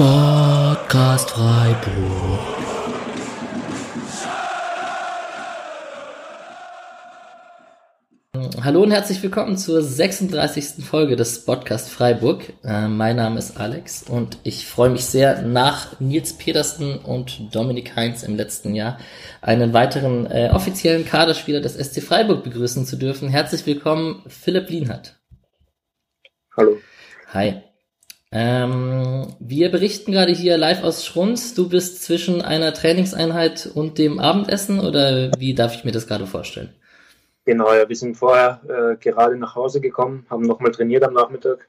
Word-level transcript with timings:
Sportcast 0.00 1.32
Freiburg. 1.32 2.40
Hallo 8.64 8.82
und 8.82 8.92
herzlich 8.92 9.22
willkommen 9.22 9.58
zur 9.58 9.82
36. 9.82 10.82
Folge 10.86 11.16
des 11.16 11.44
Podcast 11.44 11.90
Freiburg. 11.90 12.50
Äh, 12.64 12.88
mein 12.88 13.16
Name 13.16 13.38
ist 13.38 13.60
Alex 13.60 14.04
und 14.04 14.38
ich 14.42 14.66
freue 14.66 14.88
mich 14.88 15.04
sehr, 15.04 15.42
nach 15.42 16.00
Nils 16.00 16.32
Petersen 16.32 16.96
und 17.00 17.54
Dominik 17.54 17.94
Heinz 17.94 18.22
im 18.22 18.36
letzten 18.36 18.74
Jahr 18.74 18.98
einen 19.42 19.74
weiteren 19.74 20.24
äh, 20.24 20.48
offiziellen 20.50 21.04
Kaderspieler 21.04 21.60
des 21.60 21.74
SC 21.74 22.02
Freiburg 22.02 22.42
begrüßen 22.42 22.86
zu 22.86 22.96
dürfen. 22.96 23.28
Herzlich 23.28 23.66
willkommen, 23.66 24.22
Philipp 24.28 24.70
Lienhardt. 24.70 25.20
Hallo. 26.56 26.78
Hi. 27.34 27.69
Ähm, 28.32 29.26
wir 29.40 29.70
berichten 29.70 30.12
gerade 30.12 30.32
hier 30.32 30.56
live 30.56 30.84
aus 30.84 31.04
Schrunz. 31.04 31.54
Du 31.54 31.68
bist 31.68 32.02
zwischen 32.04 32.42
einer 32.42 32.72
Trainingseinheit 32.72 33.68
und 33.74 33.98
dem 33.98 34.20
Abendessen 34.20 34.78
oder 34.78 35.32
wie 35.36 35.54
darf 35.54 35.74
ich 35.74 35.84
mir 35.84 35.90
das 35.90 36.06
gerade 36.06 36.26
vorstellen? 36.26 36.72
Genau, 37.44 37.72
ja, 37.74 37.88
wir 37.88 37.96
sind 37.96 38.16
vorher 38.16 38.60
äh, 38.68 38.96
gerade 38.96 39.36
nach 39.36 39.56
Hause 39.56 39.80
gekommen, 39.80 40.26
haben 40.30 40.42
nochmal 40.42 40.70
trainiert 40.70 41.02
am 41.02 41.14
Nachmittag 41.14 41.68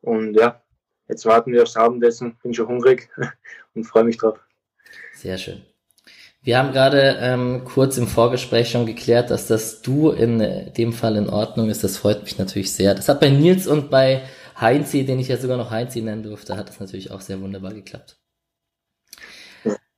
und 0.00 0.34
ja, 0.34 0.60
jetzt 1.08 1.24
warten 1.26 1.52
wir 1.52 1.62
aufs 1.62 1.76
Abendessen. 1.76 2.36
Bin 2.42 2.54
schon 2.54 2.68
hungrig 2.68 3.08
und 3.74 3.84
freue 3.84 4.04
mich 4.04 4.16
drauf. 4.16 4.38
Sehr 5.14 5.38
schön. 5.38 5.62
Wir 6.42 6.58
haben 6.58 6.72
gerade 6.72 7.18
ähm, 7.20 7.62
kurz 7.64 7.98
im 7.98 8.06
Vorgespräch 8.06 8.70
schon 8.70 8.86
geklärt, 8.86 9.30
dass 9.30 9.46
das 9.46 9.82
Du 9.82 10.10
in 10.10 10.40
äh, 10.40 10.72
dem 10.72 10.92
Fall 10.92 11.16
in 11.16 11.28
Ordnung 11.28 11.68
ist. 11.68 11.84
Das 11.84 11.98
freut 11.98 12.22
mich 12.22 12.38
natürlich 12.38 12.72
sehr. 12.72 12.94
Das 12.94 13.08
hat 13.08 13.20
bei 13.20 13.28
Nils 13.28 13.66
und 13.66 13.90
bei 13.90 14.22
Heinzi, 14.60 15.04
den 15.04 15.18
ich 15.18 15.28
ja 15.28 15.36
sogar 15.36 15.56
noch 15.56 15.70
Heinzi 15.70 16.00
nennen 16.00 16.22
durfte, 16.22 16.56
hat 16.56 16.68
das 16.68 16.80
natürlich 16.80 17.10
auch 17.10 17.20
sehr 17.20 17.40
wunderbar 17.40 17.72
geklappt. 17.72 18.18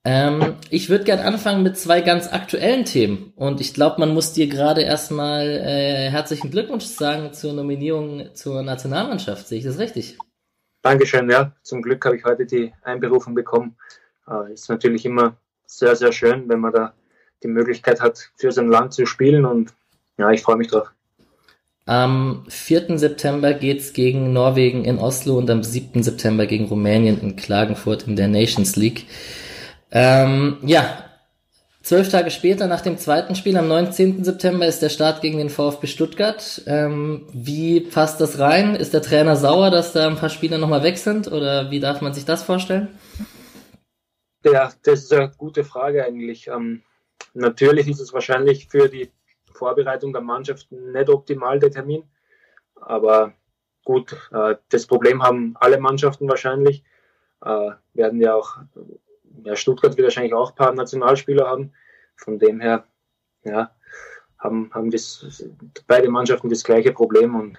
Ähm, 0.03 0.57
ich 0.71 0.89
würde 0.89 1.05
gern 1.05 1.19
anfangen 1.19 1.63
mit 1.63 1.77
zwei 1.77 2.01
ganz 2.01 2.33
aktuellen 2.33 2.85
Themen. 2.85 3.33
Und 3.37 3.61
ich 3.61 3.75
glaube, 3.75 4.01
man 4.01 4.15
muss 4.15 4.33
dir 4.33 4.49
gerade 4.49 4.83
erstmal 4.83 5.47
äh, 5.47 6.11
herzlichen 6.11 6.51
Glückwunsch 6.51 6.87
sagen 6.87 7.33
zur 7.35 7.53
Nominierung 7.53 8.35
zur 8.35 8.63
Nationalmannschaft. 8.63 9.47
Sehe 9.47 9.59
ich 9.59 9.65
das 9.65 9.79
richtig? 9.79 10.19
Dankeschön, 10.83 11.29
ja. 11.29 11.53
Zum 11.63 11.83
Glück 11.83 12.05
habe 12.07 12.17
ich 12.17 12.25
heute 12.25 12.47
die 12.47 12.73
Einberufung 12.83 13.35
bekommen. 13.35 13.77
Äh, 14.27 14.55
ist 14.55 14.71
natürlich 14.71 15.05
immer 15.05 15.37
sehr, 15.67 15.95
sehr 15.97 16.13
schön, 16.13 16.49
wenn 16.49 16.61
man 16.61 16.73
da 16.73 16.95
die 17.43 17.49
Möglichkeit 17.49 18.01
hat, 18.01 18.31
für 18.37 18.53
sein 18.53 18.69
Land 18.69 18.95
zu 18.95 19.05
spielen. 19.05 19.45
Und 19.45 19.75
ja, 20.17 20.31
ich 20.31 20.43
freue 20.43 20.57
mich 20.57 20.69
drauf. 20.69 20.93
Am 21.87 22.45
4. 22.49 22.99
September 22.99 23.55
geht's 23.55 23.93
gegen 23.93 24.33
Norwegen 24.33 24.85
in 24.85 24.99
Oslo 24.99 25.39
und 25.39 25.51
am 25.51 25.63
7. 25.63 26.03
September 26.03 26.47
gegen 26.47 26.67
Rumänien 26.67 27.21
in 27.21 27.37
Klagenfurt 27.37 28.07
in 28.07 28.17
der 28.17 28.29
Nations 28.29 28.77
League. 28.77 29.07
Ähm, 29.91 30.59
ja, 30.63 31.05
zwölf 31.83 32.09
Tage 32.09 32.31
später, 32.31 32.67
nach 32.69 32.83
dem 32.83 32.99
zweiten 32.99 33.35
Spiel, 33.35 33.57
am 33.57 33.67
19. 33.67 34.23
September, 34.23 34.67
ist 34.67 34.83
der 34.83 34.89
Start 34.89 35.21
gegen 35.21 35.39
den 35.39 35.51
VfB 35.51 35.87
Stuttgart. 35.89 36.63
Ähm, 36.67 37.27
wie 37.33 37.81
passt 37.81 38.21
das 38.21 38.39
rein? 38.39 38.77
Ist 38.77 38.95
der 38.95 39.03
Trainer 39.03 39.35
sauer, 39.35 39.71
dass 39.71 39.93
da 39.93 40.07
ein 40.07 40.17
paar 40.17 40.31
Spieler 40.31 40.59
nochmal 40.59 40.85
weg 40.85 40.99
sind? 40.99 41.33
Oder 41.33 41.71
wie 41.71 41.81
darf 41.81 42.03
man 42.03 42.15
sich 42.15 42.25
das 42.25 42.43
vorstellen? 42.45 42.89
Ja, 44.45 44.73
das 44.85 45.01
ist 45.01 45.13
eine 45.13 45.31
gute 45.37 45.65
Frage 45.65 46.05
eigentlich. 46.05 46.47
Ähm, 46.49 46.83
natürlich 47.35 47.89
ist 47.89 48.01
es 48.01 48.13
wahrscheinlich 48.13 48.69
für 48.69 48.89
die 48.89 49.11
Vorbereitung 49.61 50.13
der 50.13 50.23
Mannschaft 50.23 50.73
nicht 50.73 51.09
optimal, 51.11 51.59
der 51.61 51.71
Termin. 51.71 52.05
Aber 52.75 53.35
gut, 53.85 54.17
äh, 54.33 54.57
das 54.71 54.87
Problem 54.87 55.23
haben 55.23 55.55
alle 55.61 55.79
Mannschaften 55.79 56.29
wahrscheinlich. 56.29 56.83
Äh, 57.45 57.71
werden 57.95 58.21
ja 58.21 58.35
auch, 58.35 58.57
ja, 59.45 59.55
Stuttgart 59.55 59.97
wird 59.97 60.07
wahrscheinlich 60.07 60.35
auch 60.35 60.51
ein 60.51 60.57
paar 60.57 60.75
Nationalspieler 60.75 61.47
haben. 61.47 61.73
Von 62.17 62.39
dem 62.39 62.61
her, 62.61 62.85
ja, 63.45 63.71
haben, 64.39 64.71
haben 64.73 64.91
das, 64.91 65.45
beide 65.87 66.09
Mannschaften 66.09 66.49
das 66.49 66.65
gleiche 66.65 66.93
Problem 66.93 67.35
und 67.35 67.59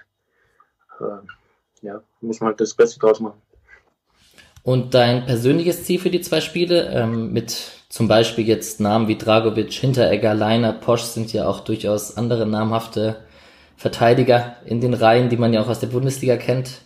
äh, 1.00 1.86
ja, 1.86 2.02
muss 2.20 2.40
man 2.40 2.48
halt 2.48 2.60
das 2.60 2.74
Beste 2.74 2.98
draus 2.98 3.20
machen. 3.20 3.40
Und 4.64 4.94
dein 4.94 5.26
persönliches 5.26 5.84
Ziel 5.84 5.98
für 5.98 6.10
die 6.10 6.20
zwei 6.20 6.40
Spiele 6.40 6.88
ähm, 6.92 7.32
mit 7.32 7.81
zum 7.92 8.08
Beispiel 8.08 8.48
jetzt 8.48 8.80
Namen 8.80 9.06
wie 9.06 9.18
Dragovic, 9.18 9.70
Hinteregger, 9.70 10.32
Leiner, 10.32 10.72
Posch 10.72 11.02
sind 11.02 11.30
ja 11.34 11.46
auch 11.46 11.60
durchaus 11.60 12.16
andere 12.16 12.46
namhafte 12.46 13.22
Verteidiger 13.76 14.56
in 14.64 14.80
den 14.80 14.94
Reihen, 14.94 15.28
die 15.28 15.36
man 15.36 15.52
ja 15.52 15.60
auch 15.60 15.68
aus 15.68 15.80
der 15.80 15.88
Bundesliga 15.88 16.38
kennt. 16.38 16.80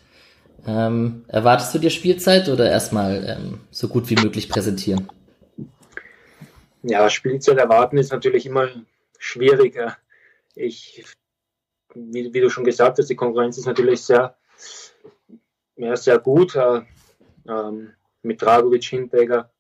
Ähm, 0.67 1.25
erwartest 1.29 1.73
du 1.73 1.79
dir 1.79 1.91
Spielzeit 1.91 2.49
oder 2.49 2.69
erstmal 2.69 3.25
ähm, 3.39 3.61
so 3.71 3.87
gut 3.87 4.11
wie 4.11 4.17
möglich 4.17 4.49
präsentieren? 4.49 5.09
Ja, 6.83 7.09
Spielzeit 7.09 7.59
erwarten 7.59 7.99
ist 7.99 8.11
natürlich 8.11 8.45
immer 8.45 8.69
schwieriger. 9.17 9.97
Ich, 10.57 11.05
wie, 11.95 12.35
wie, 12.35 12.41
du 12.41 12.51
schon 12.51 12.65
gesagt 12.65 12.99
hast, 12.99 13.09
die 13.09 13.15
Konkurrenz 13.15 13.59
ist 13.59 13.67
natürlich 13.67 14.03
sehr, 14.03 14.37
ja, 15.77 15.95
sehr 15.95 16.19
gut. 16.19 16.57
Äh, 16.57 16.81
ähm, 17.49 17.93
mit 18.23 18.43
Dragovic, 18.43 18.83
Hinteregger, 18.83 19.53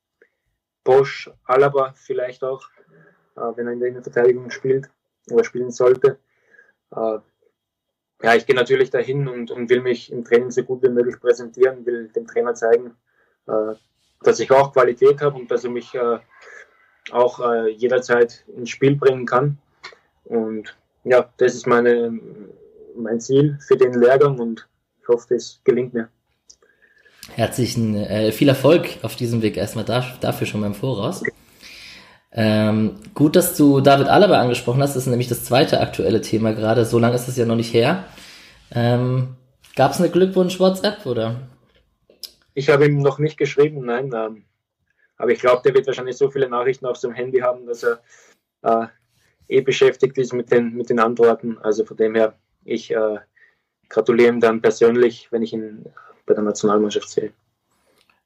Bosch, 0.86 1.28
Alaba 1.44 1.92
vielleicht 1.94 2.44
auch, 2.44 2.64
äh, 3.36 3.40
wenn 3.56 3.66
er 3.66 3.72
in 3.72 3.80
der 3.80 3.88
Innenverteidigung 3.88 4.50
spielt 4.50 4.88
oder 5.30 5.44
spielen 5.44 5.70
sollte. 5.70 6.18
Äh, 6.92 7.18
ja, 8.22 8.34
ich 8.34 8.46
gehe 8.46 8.56
natürlich 8.56 8.88
dahin 8.90 9.28
und, 9.28 9.50
und, 9.50 9.68
will 9.68 9.82
mich 9.82 10.10
im 10.10 10.24
Training 10.24 10.50
so 10.50 10.62
gut 10.62 10.82
wie 10.82 10.88
möglich 10.88 11.20
präsentieren, 11.20 11.84
will 11.84 12.08
dem 12.08 12.26
Trainer 12.26 12.54
zeigen, 12.54 12.96
äh, 13.46 13.74
dass 14.22 14.40
ich 14.40 14.50
auch 14.50 14.72
Qualität 14.72 15.20
habe 15.20 15.36
und 15.36 15.50
dass 15.50 15.64
er 15.64 15.70
mich 15.70 15.92
auch 17.12 17.64
jederzeit 17.68 18.44
ins 18.56 18.70
Spiel 18.70 18.96
bringen 18.96 19.26
kann. 19.26 19.58
Und 20.24 20.76
ja, 21.04 21.30
das 21.36 21.54
ist 21.54 21.66
meine, 21.66 22.18
mein 22.96 23.20
Ziel 23.20 23.58
für 23.60 23.76
den 23.76 23.92
Lehrgang 23.92 24.40
und 24.40 24.66
ich 25.02 25.06
hoffe, 25.06 25.34
das 25.34 25.60
gelingt 25.62 25.92
mir. 25.92 26.08
Herzlichen, 27.36 27.94
äh, 27.94 28.32
viel 28.32 28.48
Erfolg 28.48 28.88
auf 29.02 29.14
diesem 29.14 29.42
Weg 29.42 29.58
erstmal 29.58 29.84
da, 29.84 30.02
dafür 30.22 30.46
schon 30.46 30.62
mal 30.62 30.68
im 30.68 30.74
Voraus. 30.74 31.22
Ähm, 32.32 32.94
gut, 33.12 33.36
dass 33.36 33.54
du 33.58 33.82
David 33.82 34.08
Alaba 34.08 34.40
angesprochen 34.40 34.80
hast, 34.82 34.96
das 34.96 35.02
ist 35.02 35.10
nämlich 35.10 35.28
das 35.28 35.44
zweite 35.44 35.80
aktuelle 35.80 36.22
Thema 36.22 36.54
gerade. 36.54 36.86
So 36.86 36.98
lange 36.98 37.14
ist 37.14 37.28
es 37.28 37.36
ja 37.36 37.44
noch 37.44 37.56
nicht 37.56 37.74
her. 37.74 38.04
Ähm, 38.74 39.36
Gab 39.74 39.92
es 39.92 39.98
eine 39.98 40.08
Glückwunsch-WhatsApp 40.08 41.04
oder? 41.04 41.42
Ich 42.54 42.70
habe 42.70 42.86
ihm 42.86 43.00
noch 43.00 43.18
nicht 43.18 43.36
geschrieben, 43.36 43.84
nein. 43.84 44.10
Ähm, 44.14 44.44
aber 45.18 45.30
ich 45.30 45.40
glaube, 45.40 45.60
der 45.62 45.74
wird 45.74 45.86
wahrscheinlich 45.86 46.16
so 46.16 46.30
viele 46.30 46.48
Nachrichten 46.48 46.86
auf 46.86 46.96
seinem 46.96 47.16
Handy 47.16 47.40
haben, 47.40 47.66
dass 47.66 47.82
er 47.82 48.00
äh, 48.62 48.86
eh 49.48 49.60
beschäftigt 49.60 50.16
ist 50.16 50.32
mit 50.32 50.50
den, 50.50 50.74
mit 50.74 50.88
den 50.88 51.00
Antworten. 51.00 51.58
Also 51.58 51.84
von 51.84 51.98
dem 51.98 52.14
her, 52.14 52.32
ich 52.64 52.90
äh, 52.92 53.18
gratuliere 53.90 54.30
ihm 54.30 54.40
dann 54.40 54.62
persönlich, 54.62 55.28
wenn 55.30 55.42
ich 55.42 55.52
ihn 55.52 55.84
bei 56.26 56.34
der 56.34 56.42
Nationalmannschaft 56.42 57.08
zählt. 57.08 57.32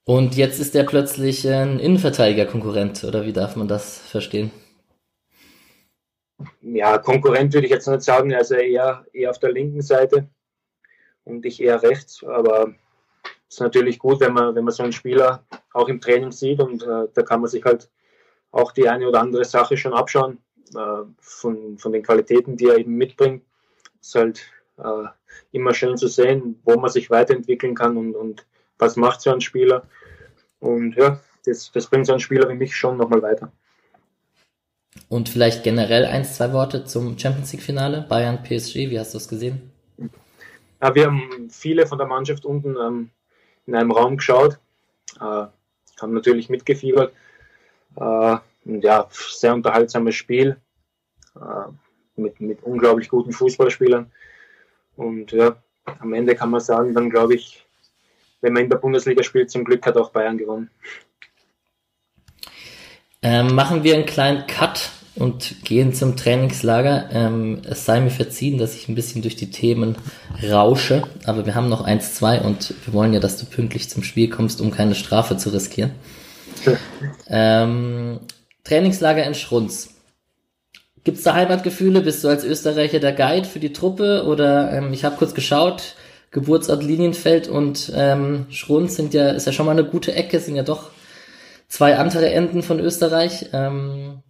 Und 0.04 0.36
jetzt 0.36 0.58
ist 0.58 0.74
er 0.74 0.84
plötzlich 0.84 1.46
ein 1.48 1.78
Innenverteidiger-Konkurrent, 1.78 3.04
oder 3.04 3.24
wie 3.26 3.32
darf 3.32 3.54
man 3.54 3.68
das 3.68 3.98
verstehen? 3.98 4.50
Ja, 6.62 6.98
Konkurrent 6.98 7.52
würde 7.52 7.66
ich 7.66 7.72
jetzt 7.72 7.86
nicht 7.86 8.02
sagen, 8.02 8.34
also 8.34 8.54
eher, 8.54 9.04
eher 9.12 9.30
auf 9.30 9.38
der 9.38 9.52
linken 9.52 9.82
Seite 9.82 10.28
und 11.24 11.44
ich 11.44 11.62
eher 11.62 11.82
rechts, 11.82 12.24
aber 12.24 12.74
es 13.48 13.56
ist 13.56 13.60
natürlich 13.60 13.98
gut, 13.98 14.20
wenn 14.20 14.32
man, 14.32 14.54
wenn 14.54 14.64
man 14.64 14.72
so 14.72 14.82
einen 14.82 14.92
Spieler 14.92 15.44
auch 15.72 15.88
im 15.88 16.00
Training 16.00 16.32
sieht 16.32 16.60
und 16.60 16.82
äh, 16.82 17.08
da 17.12 17.22
kann 17.22 17.40
man 17.40 17.50
sich 17.50 17.64
halt 17.64 17.90
auch 18.52 18.72
die 18.72 18.88
eine 18.88 19.06
oder 19.06 19.20
andere 19.20 19.44
Sache 19.44 19.76
schon 19.76 19.92
abschauen 19.92 20.38
äh, 20.74 21.04
von, 21.20 21.78
von 21.78 21.92
den 21.92 22.02
Qualitäten, 22.02 22.56
die 22.56 22.66
er 22.66 22.78
eben 22.78 22.94
mitbringt. 22.94 23.44
Es 24.00 24.08
ist 24.08 24.14
halt 24.14 24.50
immer 25.52 25.74
schön 25.74 25.96
zu 25.96 26.08
sehen, 26.08 26.60
wo 26.64 26.78
man 26.78 26.90
sich 26.90 27.10
weiterentwickeln 27.10 27.74
kann 27.74 27.96
und, 27.96 28.14
und 28.14 28.46
was 28.78 28.96
macht 28.96 29.20
so 29.20 29.30
ein 29.30 29.40
Spieler. 29.40 29.82
Und 30.58 30.96
ja, 30.96 31.20
das, 31.44 31.70
das 31.72 31.86
bringt 31.86 32.06
so 32.06 32.12
einen 32.12 32.20
Spieler 32.20 32.48
wie 32.48 32.54
mich 32.54 32.76
schon 32.76 32.96
nochmal 32.96 33.22
weiter. 33.22 33.52
Und 35.08 35.28
vielleicht 35.28 35.62
generell 35.62 36.04
ein, 36.04 36.24
zwei 36.24 36.52
Worte 36.52 36.84
zum 36.84 37.18
Champions 37.18 37.52
League-Finale, 37.52 38.06
Bayern, 38.08 38.42
PSG, 38.42 38.90
wie 38.90 38.98
hast 38.98 39.14
du 39.14 39.18
es 39.18 39.28
gesehen? 39.28 39.70
Ja, 40.82 40.94
wir 40.94 41.06
haben 41.06 41.48
viele 41.50 41.86
von 41.86 41.98
der 41.98 42.06
Mannschaft 42.06 42.44
unten 42.44 42.76
ähm, 42.76 43.10
in 43.66 43.74
einem 43.74 43.90
Raum 43.90 44.16
geschaut, 44.16 44.58
äh, 45.16 45.20
haben 45.20 46.14
natürlich 46.14 46.48
mitgefiebert. 46.48 47.12
Äh, 47.96 48.36
und 48.64 48.84
ja, 48.84 49.06
sehr 49.10 49.54
unterhaltsames 49.54 50.14
Spiel 50.14 50.56
äh, 51.36 51.70
mit, 52.16 52.40
mit 52.40 52.62
unglaublich 52.62 53.08
guten 53.08 53.32
Fußballspielern. 53.32 54.10
Und 55.00 55.32
ja, 55.32 55.56
am 55.98 56.12
Ende 56.12 56.34
kann 56.34 56.50
man 56.50 56.60
sagen, 56.60 56.92
dann 56.92 57.08
glaube 57.08 57.34
ich, 57.34 57.64
wenn 58.42 58.52
man 58.52 58.64
in 58.64 58.70
der 58.70 58.76
Bundesliga 58.76 59.22
spielt, 59.22 59.50
zum 59.50 59.64
Glück 59.64 59.84
hat 59.86 59.96
auch 59.96 60.10
Bayern 60.10 60.36
gewonnen. 60.36 60.70
Ähm, 63.22 63.54
machen 63.54 63.82
wir 63.82 63.94
einen 63.94 64.04
kleinen 64.04 64.46
Cut 64.46 64.90
und 65.14 65.64
gehen 65.64 65.94
zum 65.94 66.16
Trainingslager. 66.16 67.08
Ähm, 67.12 67.62
es 67.64 67.86
sei 67.86 68.00
mir 68.00 68.10
verziehen, 68.10 68.58
dass 68.58 68.74
ich 68.74 68.88
ein 68.88 68.94
bisschen 68.94 69.22
durch 69.22 69.36
die 69.36 69.50
Themen 69.50 69.96
rausche, 70.42 71.02
aber 71.24 71.46
wir 71.46 71.54
haben 71.54 71.70
noch 71.70 71.82
eins, 71.82 72.14
zwei 72.14 72.40
und 72.40 72.74
wir 72.84 72.92
wollen 72.92 73.14
ja, 73.14 73.20
dass 73.20 73.38
du 73.38 73.46
pünktlich 73.46 73.88
zum 73.88 74.02
Spiel 74.02 74.28
kommst, 74.28 74.60
um 74.60 74.70
keine 74.70 74.94
Strafe 74.94 75.38
zu 75.38 75.48
riskieren. 75.48 75.92
ähm, 77.26 78.20
Trainingslager 78.64 79.24
in 79.24 79.34
Schrunz. 79.34 79.99
Gibt's 81.04 81.22
da 81.22 81.34
Heimatgefühle? 81.34 82.02
Bist 82.02 82.22
du 82.24 82.28
als 82.28 82.44
Österreicher 82.44 83.00
der 83.00 83.12
Guide 83.12 83.48
für 83.48 83.58
die 83.58 83.72
Truppe? 83.72 84.24
Oder 84.26 84.72
ähm, 84.72 84.92
ich 84.92 85.04
habe 85.04 85.16
kurz 85.16 85.34
geschaut, 85.34 85.96
Geburtsort 86.30 86.82
Linienfeld 86.82 87.48
und 87.48 87.90
ähm, 87.94 88.46
Schrunz 88.50 88.96
sind 88.96 89.14
ja, 89.14 89.30
ist 89.30 89.46
ja 89.46 89.52
schon 89.52 89.66
mal 89.66 89.72
eine 89.72 89.84
gute 89.84 90.14
Ecke, 90.14 90.38
sind 90.40 90.56
ja 90.56 90.62
doch 90.62 90.90
zwei 91.68 91.96
andere 91.96 92.30
Enden 92.30 92.62
von 92.62 92.80
Österreich. 92.80 93.48
Ähm, 93.52 94.22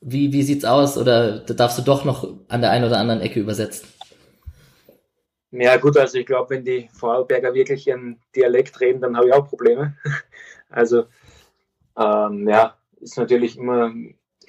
wie, 0.00 0.32
wie 0.32 0.42
sieht's 0.42 0.64
aus? 0.64 0.96
Oder 0.96 1.40
darfst 1.40 1.78
du 1.78 1.82
doch 1.82 2.04
noch 2.04 2.28
an 2.48 2.62
der 2.62 2.70
einen 2.70 2.84
oder 2.84 2.98
anderen 2.98 3.20
Ecke 3.20 3.40
übersetzen? 3.40 3.88
Ja 5.50 5.76
gut, 5.76 5.96
also 5.96 6.18
ich 6.18 6.26
glaube, 6.26 6.50
wenn 6.50 6.64
die 6.64 6.88
Vorarlberger 6.92 7.54
wirklich 7.54 7.86
ihren 7.86 8.20
Dialekt 8.36 8.80
reden, 8.80 9.00
dann 9.00 9.16
habe 9.16 9.28
ich 9.28 9.34
auch 9.34 9.48
Probleme. 9.48 9.96
Also 10.70 11.06
ähm, 11.98 12.46
ja, 12.46 12.76
ist 13.00 13.16
natürlich 13.16 13.56
immer 13.56 13.90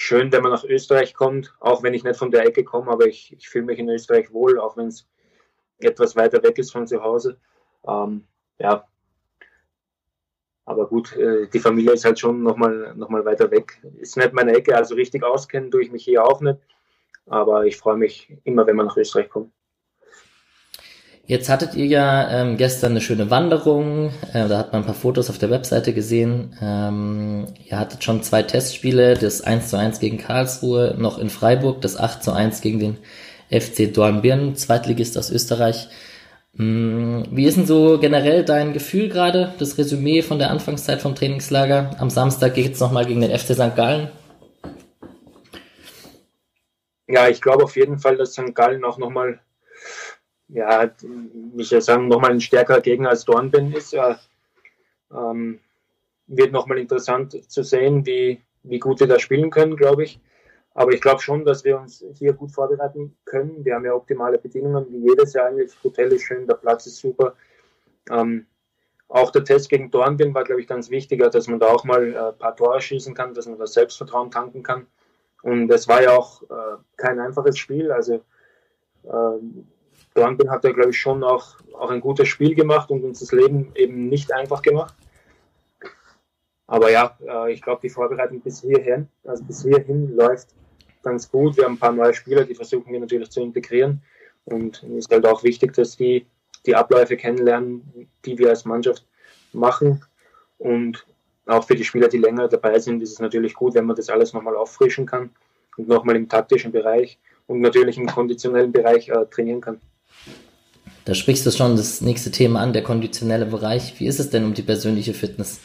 schön, 0.02 0.32
wenn 0.32 0.42
man 0.42 0.52
nach 0.52 0.64
Österreich 0.64 1.14
kommt, 1.14 1.54
auch 1.60 1.84
wenn 1.84 1.94
ich 1.94 2.04
nicht 2.04 2.18
von 2.18 2.32
der 2.32 2.46
Ecke 2.46 2.64
komme, 2.64 2.92
aber 2.92 3.06
ich, 3.06 3.34
ich 3.34 3.50
fühle 3.50 3.66
mich 3.66 3.80
in 3.80 3.90
Österreich 3.90 4.32
wohl, 4.32 4.60
auch 4.60 4.78
wenn 4.78 4.88
es 4.88 5.08
etwas 5.80 6.16
weiter 6.16 6.42
weg 6.44 6.58
ist 6.58 6.72
von 6.72 6.88
zu 6.88 7.04
Hause. 7.04 7.40
Ähm, 7.88 8.26
ja, 8.60 8.88
aber 10.70 10.88
gut, 10.88 11.16
äh, 11.16 11.48
die 11.48 11.60
Familie 11.60 11.94
ist 11.94 12.06
halt 12.06 12.20
schon 12.20 12.44
nochmal 12.44 12.94
noch 12.96 13.10
mal 13.10 13.26
weiter 13.26 13.50
weg. 13.50 13.82
Ist 13.98 14.18
nicht 14.18 14.34
meine 14.34 14.54
Ecke, 14.54 14.76
also 14.78 14.94
richtig 14.94 15.24
auskennen 15.24 15.72
tue 15.72 15.82
ich 15.82 15.92
mich 15.92 16.04
hier 16.04 16.24
auch 16.24 16.42
nicht. 16.42 16.60
Aber 17.26 17.66
ich 17.66 17.76
freue 17.76 17.98
mich 17.98 18.38
immer, 18.44 18.68
wenn 18.68 18.76
man 18.76 18.86
nach 18.86 18.98
Österreich 18.98 19.30
kommt. 19.30 19.52
Jetzt 21.30 21.48
hattet 21.48 21.76
ihr 21.76 21.86
ja 21.86 22.28
ähm, 22.32 22.58
gestern 22.58 22.94
eine 22.94 23.02
schöne 23.02 23.30
Wanderung, 23.30 24.08
äh, 24.34 24.48
da 24.48 24.58
hat 24.58 24.74
man 24.74 24.82
ein 24.82 24.86
paar 24.88 24.96
Fotos 24.96 25.30
auf 25.30 25.38
der 25.38 25.52
Webseite 25.52 25.94
gesehen. 25.94 26.58
Ähm, 26.60 27.46
ihr 27.66 27.78
hattet 27.78 28.04
schon 28.04 28.24
zwei 28.24 28.42
Testspiele, 28.42 29.14
das 29.14 29.42
1 29.42 29.70
zu 29.70 29.78
1 29.78 30.00
gegen 30.00 30.18
Karlsruhe, 30.18 30.96
noch 30.98 31.20
in 31.20 31.30
Freiburg, 31.30 31.82
das 31.82 31.98
8 31.98 32.24
zu 32.24 32.32
1 32.32 32.62
gegen 32.62 32.80
den 32.80 32.98
FC 33.52 33.94
Dornbirn, 33.94 34.56
Zweitligist 34.56 35.20
aus 35.20 35.30
Österreich. 35.30 35.90
Ähm, 36.58 37.26
wie 37.30 37.46
ist 37.46 37.58
denn 37.58 37.68
so 37.68 38.00
generell 38.00 38.44
dein 38.44 38.74
Gefühl 38.74 39.08
gerade, 39.08 39.54
das 39.60 39.78
Resümee 39.78 40.24
von 40.24 40.40
der 40.40 40.50
Anfangszeit 40.50 41.00
vom 41.00 41.14
Trainingslager? 41.14 41.92
Am 42.00 42.10
Samstag 42.10 42.56
geht 42.56 42.74
es 42.74 42.80
nochmal 42.80 43.06
gegen 43.06 43.22
den 43.22 43.38
FC 43.38 43.54
St. 43.54 43.76
Gallen. 43.76 44.10
Ja, 47.08 47.30
ich 47.30 47.40
glaube 47.40 47.66
auf 47.66 47.76
jeden 47.76 48.00
Fall, 48.00 48.18
dass 48.18 48.32
St. 48.32 48.56
Gallen 48.56 48.84
auch 48.84 48.98
nochmal 48.98 49.42
ja, 50.50 50.84
ich 50.86 51.72
würde 51.72 51.82
sagen, 51.82 52.08
nochmal 52.08 52.32
ein 52.32 52.42
stärkerer 52.42 52.82
Gegner 52.82 53.10
als 53.10 53.26
Dornbirn 53.26 53.72
ist. 53.72 53.94
Ja, 53.94 54.20
ähm, 55.12 55.60
wird 56.28 56.52
nochmal 56.52 56.78
interessant 56.80 57.52
zu 57.52 57.64
sehen, 57.64 58.06
wie, 58.06 58.42
wie 58.64 58.80
gut 58.80 59.00
wir 59.00 59.08
da 59.08 59.20
spielen 59.20 59.50
können, 59.50 59.76
glaube 59.76 60.04
ich. 60.04 60.20
Aber 60.74 60.94
ich 60.94 61.02
glaube 61.02 61.22
schon, 61.22 61.44
dass 61.46 61.64
wir 61.64 61.80
uns 61.80 62.04
hier 62.14 62.34
gut 62.34 62.52
vorbereiten 62.52 63.16
können. 63.26 63.66
Wir 63.66 63.76
haben 63.76 63.86
ja 63.86 63.94
optimale 63.94 64.38
Bedingungen, 64.38 64.86
wie 64.92 65.10
jedes 65.10 65.34
Jahr 65.34 65.48
eigentlich. 65.48 65.72
Das 65.72 65.84
Hotel 65.84 66.12
ist 66.14 66.24
schön, 66.24 66.48
der 66.48 66.56
Platz 66.56 66.86
ist 66.86 66.98
super. 66.98 67.36
Ähm, 68.10 68.46
auch 69.08 69.32
der 69.32 69.44
Test 69.44 69.70
gegen 69.70 69.90
Dornbirn 69.90 70.34
war, 70.36 70.44
glaube 70.44 70.62
ich, 70.62 70.68
ganz 70.68 70.92
wichtiger, 70.92 71.30
dass 71.30 71.48
man 71.48 71.60
da 71.60 71.68
auch 71.68 71.84
mal 71.84 72.14
äh, 72.14 72.18
ein 72.18 72.38
paar 72.38 72.56
Tore 72.56 72.80
schießen 72.80 73.16
kann, 73.16 73.34
dass 73.34 73.48
man 73.48 73.58
das 73.58 73.74
Selbstvertrauen 73.74 74.30
tanken 74.30 74.62
kann. 74.62 74.86
Und 75.42 75.72
es 75.72 75.88
war 75.88 76.04
ja 76.04 76.16
auch 76.16 76.44
äh, 76.44 76.78
kein 76.96 77.20
einfaches 77.20 77.58
Spiel. 77.58 77.92
Also 77.92 78.22
ähm, 79.12 79.68
Dornbirn 80.14 80.50
hat 80.50 80.64
da, 80.64 80.72
glaube 80.72 80.90
ich, 80.90 81.00
schon 81.00 81.24
auch, 81.24 81.56
auch 81.74 81.92
ein 81.92 82.02
gutes 82.02 82.28
Spiel 82.28 82.56
gemacht 82.56 82.90
und 82.90 83.04
uns 83.04 83.20
das 83.20 83.32
Leben 83.32 83.72
eben 83.76 84.10
nicht 84.10 84.34
einfach 84.34 84.62
gemacht. 84.62 84.96
Aber 86.68 86.92
ja, 86.92 87.18
äh, 87.26 87.54
ich 87.54 87.62
glaube, 87.62 87.82
die 87.82 87.90
Vorbereitung 87.90 88.42
bis 88.42 88.62
hierhin, 88.62 89.08
also 89.24 89.44
bis 89.44 89.64
hierhin 89.64 90.16
läuft 90.16 90.50
ganz 91.04 91.30
gut. 91.32 91.58
Wir 91.58 91.66
haben 91.66 91.74
ein 91.74 91.80
paar 91.80 91.92
neue 91.92 92.14
Spieler, 92.14 92.44
die 92.44 92.56
versuchen 92.56 92.92
wir 92.92 93.00
natürlich 93.00 93.30
zu 93.30 93.42
integrieren. 93.42 94.02
Und 94.46 94.84
es 94.84 95.06
ist 95.06 95.12
halt 95.12 95.26
auch 95.26 95.44
wichtig, 95.44 95.74
dass 95.74 95.96
die 95.96 96.26
die 96.66 96.76
Abläufe 96.76 97.18
kennenlernen, 97.18 98.10
die 98.26 98.38
wir 98.38 98.50
als 98.50 98.66
Mannschaft 98.66 99.06
machen. 99.54 100.04
Und 100.58 101.06
auch 101.46 101.64
für 101.64 101.76
die 101.76 101.84
Spieler, 101.84 102.08
die 102.08 102.18
länger 102.18 102.48
dabei 102.48 102.80
sind, 102.80 103.02
ist 103.02 103.14
es 103.14 103.20
natürlich 103.20 103.54
gut, 103.54 103.74
wenn 103.76 103.86
man 103.86 103.96
das 103.96 104.10
alles 104.10 104.34
nochmal 104.34 104.56
auffrischen 104.56 105.06
kann 105.06 105.32
und 105.78 105.88
nochmal 105.88 106.16
im 106.16 106.28
taktischen 106.28 106.72
Bereich 106.72 107.18
und 107.48 107.62
natürlich 107.62 107.98
im 107.98 108.08
konditionellen 108.08 108.72
Bereich 108.72 109.10
äh, 109.10 109.26
trainieren 109.26 109.62
kann. 109.62 109.80
Da 111.10 111.16
sprichst 111.16 111.44
du 111.44 111.50
schon 111.50 111.76
das 111.76 112.02
nächste 112.02 112.30
Thema 112.30 112.60
an, 112.60 112.72
der 112.72 112.84
konditionelle 112.84 113.48
Bereich. 113.48 114.00
Wie 114.00 114.06
ist 114.06 114.20
es 114.20 114.30
denn 114.30 114.46
um 114.46 114.54
die 114.54 114.62
persönliche 114.62 115.16
Fitness? 115.16 115.60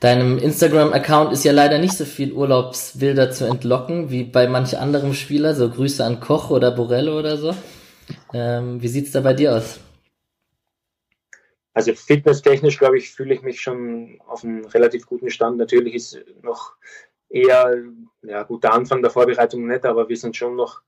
Deinem 0.00 0.38
Instagram-Account 0.38 1.32
ist 1.32 1.44
ja 1.44 1.52
leider 1.52 1.78
nicht 1.78 1.96
so 1.96 2.04
viel 2.04 2.32
Urlaubsbilder 2.32 3.30
zu 3.30 3.44
entlocken 3.44 4.10
wie 4.10 4.24
bei 4.24 4.48
manch 4.48 4.76
anderem 4.76 5.14
Spieler, 5.14 5.54
so 5.54 5.70
Grüße 5.70 6.04
an 6.04 6.18
Koch 6.18 6.50
oder 6.50 6.72
Borello 6.72 7.16
oder 7.16 7.36
so. 7.36 7.54
Ähm, 8.34 8.82
wie 8.82 8.88
sieht's 8.88 9.12
da 9.12 9.20
bei 9.20 9.34
dir 9.34 9.54
aus? 9.54 9.78
Also 11.74 11.94
fitnesstechnisch, 11.94 12.76
glaube 12.76 12.98
ich, 12.98 13.08
fühle 13.12 13.34
ich 13.34 13.42
mich 13.42 13.60
schon 13.60 14.18
auf 14.26 14.42
einem 14.42 14.64
relativ 14.64 15.06
guten 15.06 15.30
Stand. 15.30 15.58
Natürlich 15.58 15.94
ist 15.94 16.24
noch 16.42 16.72
eher, 17.28 17.84
ja 18.22 18.42
gut, 18.42 18.64
der 18.64 18.72
Anfang 18.74 19.00
der 19.00 19.12
Vorbereitung 19.12 19.68
nicht, 19.68 19.86
aber 19.86 20.08
wir 20.08 20.16
sind 20.16 20.36
schon 20.36 20.56
noch 20.56 20.82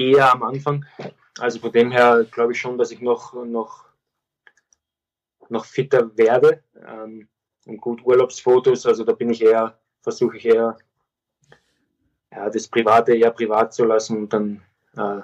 eher 0.00 0.32
am 0.32 0.42
Anfang. 0.42 0.84
Also 1.38 1.58
von 1.60 1.72
dem 1.72 1.90
her 1.90 2.26
glaube 2.30 2.52
ich 2.52 2.60
schon, 2.60 2.78
dass 2.78 2.90
ich 2.90 3.00
noch, 3.00 3.34
noch, 3.44 3.84
noch 5.48 5.64
fitter 5.64 6.16
werde. 6.16 6.62
Ähm, 6.86 7.28
und 7.66 7.80
gut 7.80 8.04
Urlaubsfotos, 8.04 8.86
also 8.86 9.04
da 9.04 9.12
bin 9.12 9.30
ich 9.30 9.42
eher, 9.42 9.78
versuche 10.02 10.38
ich 10.38 10.46
eher 10.46 10.76
ja, 12.32 12.48
das 12.48 12.68
Private 12.68 13.14
eher 13.14 13.30
privat 13.30 13.74
zu 13.74 13.84
lassen 13.84 14.16
und 14.16 14.32
dann 14.32 14.62
äh, 14.96 15.20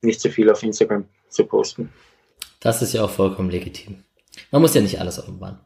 nicht 0.00 0.20
so 0.20 0.30
viel 0.30 0.50
auf 0.50 0.62
Instagram 0.62 1.08
zu 1.28 1.44
posten. 1.44 1.92
Das 2.60 2.82
ist 2.82 2.94
ja 2.94 3.04
auch 3.04 3.10
vollkommen 3.10 3.50
legitim. 3.50 4.04
Man 4.50 4.62
muss 4.62 4.74
ja 4.74 4.80
nicht 4.80 4.98
alles 4.98 5.18
offenbaren. 5.18 5.60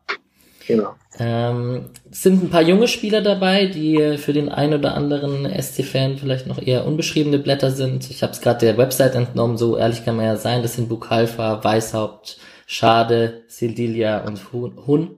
Genau. 0.67 0.95
Ähm, 1.19 1.91
sind 2.11 2.43
ein 2.43 2.51
paar 2.51 2.63
junge 2.63 2.89
Spieler 2.89 3.21
dabei, 3.21 3.67
die 3.67 4.17
für 4.19 4.33
den 4.33 4.49
einen 4.49 4.75
oder 4.75 4.95
anderen 4.95 5.45
SC-Fan 5.47 6.17
vielleicht 6.17 6.47
noch 6.47 6.61
eher 6.61 6.87
unbeschriebene 6.87 7.39
Blätter 7.39 7.71
sind. 7.71 8.11
Ich 8.11 8.23
habe 8.23 8.33
es 8.33 8.41
gerade 8.41 8.61
der 8.61 8.79
Website 8.79 9.15
entnommen, 9.15 9.59
so 9.59 9.77
ehrlich 9.77 10.05
kann 10.05 10.17
man 10.17 10.25
ja 10.25 10.37
sein. 10.37 10.63
Das 10.63 10.75
sind 10.75 10.89
Bukalfa, 10.89 11.63
Weißhaupt, 11.63 12.39
Schade, 12.67 13.43
Sildilia 13.49 14.25
und 14.25 14.53
Hun. 14.53 15.17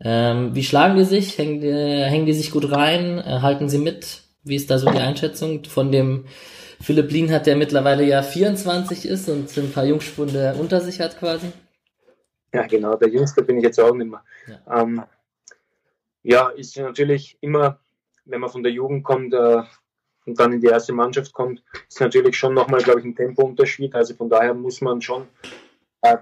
Ähm, 0.00 0.54
wie 0.54 0.64
schlagen 0.64 0.96
die 0.96 1.04
sich? 1.04 1.38
Hängen 1.38 1.60
die, 1.60 1.72
hängen 1.72 2.26
die 2.26 2.34
sich 2.34 2.50
gut 2.50 2.70
rein? 2.70 3.18
Äh, 3.18 3.40
halten 3.40 3.68
sie 3.68 3.78
mit? 3.78 4.22
Wie 4.44 4.56
ist 4.56 4.70
da 4.70 4.78
so 4.78 4.90
die 4.90 4.98
Einschätzung 4.98 5.64
von 5.64 5.90
dem 5.90 6.26
Philipp 6.80 7.10
Lienhardt, 7.10 7.46
der 7.46 7.56
mittlerweile 7.56 8.04
ja 8.04 8.22
24 8.22 9.06
ist 9.06 9.28
und 9.28 9.56
ein 9.56 9.72
paar 9.72 9.86
Jungspunde 9.86 10.54
unter 10.58 10.80
sich 10.80 11.00
hat 11.00 11.18
quasi? 11.18 11.46
Ja, 12.56 12.66
genau, 12.66 12.96
der 12.96 13.08
Jüngste 13.08 13.42
bin 13.42 13.58
ich 13.58 13.64
jetzt 13.64 13.78
auch 13.78 13.94
nicht 13.94 14.10
mehr. 14.10 14.24
Ja, 14.46 14.80
ähm, 14.80 15.02
ja 16.22 16.48
ist 16.48 16.76
natürlich 16.78 17.36
immer, 17.42 17.78
wenn 18.24 18.40
man 18.40 18.48
von 18.48 18.62
der 18.62 18.72
Jugend 18.72 19.04
kommt 19.04 19.34
äh, 19.34 19.62
und 20.24 20.40
dann 20.40 20.54
in 20.54 20.60
die 20.60 20.68
erste 20.68 20.94
Mannschaft 20.94 21.34
kommt, 21.34 21.62
ist 21.86 22.00
natürlich 22.00 22.38
schon 22.38 22.54
nochmal, 22.54 22.80
glaube 22.82 23.00
ich, 23.00 23.04
ein 23.04 23.14
Tempounterschied. 23.14 23.94
Also 23.94 24.14
von 24.14 24.30
daher 24.30 24.54
muss 24.54 24.80
man 24.80 25.02
schon, 25.02 25.28
äh, 26.00 26.16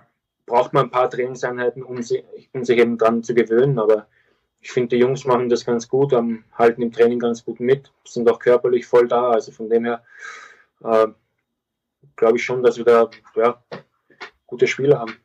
braucht 0.45 0.73
man 0.73 0.87
ein 0.87 0.91
paar 0.91 1.09
Trainingseinheiten, 1.09 1.85
um, 1.85 2.03
sie, 2.03 2.25
um 2.53 2.65
sich 2.65 2.79
eben 2.79 2.99
dran 2.99 3.23
zu 3.23 3.33
gewöhnen. 3.33 3.79
Aber 3.79 4.09
ich 4.61 4.73
finde, 4.73 4.97
die 4.97 5.03
Jungs 5.03 5.25
machen 5.25 5.49
das 5.49 5.65
ganz 5.65 5.89
gut, 5.89 6.13
ähm, 6.13 6.43
halten 6.53 6.83
im 6.83 6.91
Training 6.91 7.21
ganz 7.21 7.45
gut 7.45 7.61
mit, 7.61 7.93
sind 8.05 8.29
auch 8.29 8.41
körperlich 8.41 8.87
voll 8.87 9.07
da. 9.07 9.31
Also 9.31 9.53
von 9.53 9.71
dem 9.71 9.85
her 9.85 10.03
äh, 10.83 11.07
glaube 12.17 12.39
ich 12.39 12.45
schon, 12.45 12.65
dass 12.65 12.77
wir 12.77 12.85
da 12.85 13.09
ja, 13.37 13.63
gute 14.47 14.67
Spieler 14.67 14.99
haben. 14.99 15.24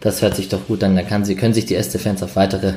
Das 0.00 0.22
hört 0.22 0.36
sich 0.36 0.48
doch 0.48 0.66
gut 0.66 0.84
an. 0.84 0.96
Da 0.96 1.02
kann 1.02 1.24
sie, 1.24 1.36
können 1.36 1.54
sich 1.54 1.66
die 1.66 1.80
SC-Fans 1.80 2.22
auf 2.22 2.36
weitere 2.36 2.74